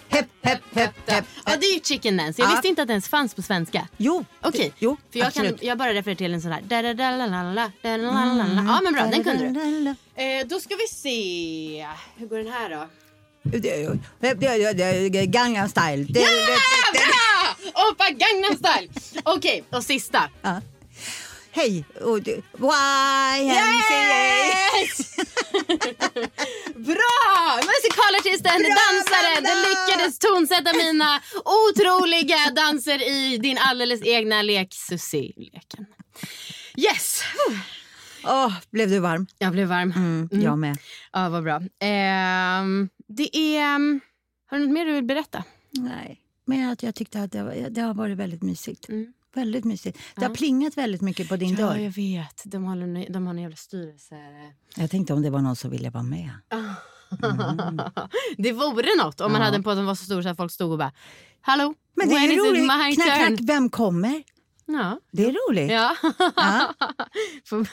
[0.08, 1.24] Hepp, hepp, hepp, hepp.
[1.44, 2.42] Ja, det är ju chicken dance.
[2.42, 2.52] Jag Ja.
[2.54, 3.88] visste inte att det ens fanns på svenska.
[3.96, 6.62] Jo, Okej, jo, för jag, kan, jag bara refererar till en sån här...
[8.66, 9.06] Ja, men bra.
[9.06, 10.22] Den kunde du.
[10.22, 11.86] Eh, då ska vi se.
[12.16, 12.86] Hur går den här då?
[15.26, 16.06] Gangnam style.
[16.08, 16.26] Ja,
[16.92, 17.51] bra!
[17.90, 18.88] Oppa Gangnam style.
[19.24, 20.30] Okej, och sista.
[20.42, 20.60] Ja.
[21.54, 21.84] Hej!
[22.00, 23.42] och du- YMCA!
[23.42, 25.16] Yes!
[26.74, 27.58] Bra!
[27.70, 29.40] Musikalartisten, Bra, dansare.
[29.40, 35.86] Du lyckades tonsätta mina otroliga danser i din alldeles egna lek Susie-leken.
[36.76, 37.22] Yes!
[38.24, 39.26] Åh, blev du varm?
[39.38, 39.92] Jag blev varm.
[39.96, 40.76] Mm, Jag med.
[41.12, 41.60] Ja, vad bra.
[41.80, 44.00] Ehm, det är...
[44.50, 45.44] Har du något mer du vill berätta?
[45.70, 46.18] Nej.
[46.44, 48.88] Men att jag tyckte att det, var, det har varit väldigt mysigt.
[48.88, 49.12] Mm.
[49.34, 49.98] Väldigt mysigt.
[50.16, 51.76] Det har plingat väldigt mycket på din Ja, dörr.
[51.78, 52.42] jag vet.
[52.44, 54.16] De, håller, de har en jävla styrelse.
[54.76, 56.30] Jag tänkte om det var någon som ville vara med.
[58.38, 59.44] Det vore något om man Ja.
[59.44, 60.92] hade en podd som var så stor så att folk stod och bara
[61.40, 62.64] Hallå, Men det är roligt.
[62.64, 62.94] Knack,
[63.28, 64.22] knack, vem kommer?
[64.66, 65.00] Ja.
[65.12, 65.70] Det är roligt.
[65.72, 65.96] Ja.
[66.36, 66.74] Ja.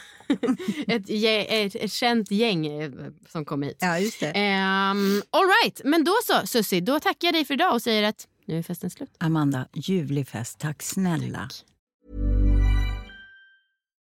[0.87, 2.91] Ett, ett, ett känt gäng eh,
[3.29, 3.77] som kom hit.
[3.79, 4.27] Ja, just det.
[4.27, 8.03] Um, all right, men då så Susie, då tackar jag dig för idag och säger
[8.03, 9.09] att nu är festen slut.
[9.17, 10.59] Amanda, ljuvlig fest.
[10.59, 11.49] Tack snälla.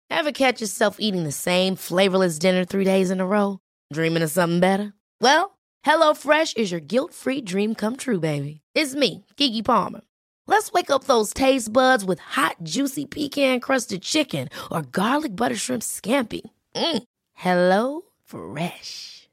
[0.09, 3.57] Ever catch yourself eating the same flavorless dinner three days in a row?
[3.93, 4.93] Dreaming of something better?
[5.21, 8.61] Well, hello fresh is your guilt-free dream come true, baby.
[8.75, 10.01] It's me, Gigi Palmer.
[10.47, 15.83] Let's wake up those taste buds with hot, juicy pecan-crusted chicken or garlic butter shrimp
[15.83, 16.41] scampi.
[16.75, 17.03] Mm.
[17.33, 19.16] Hello Fresh.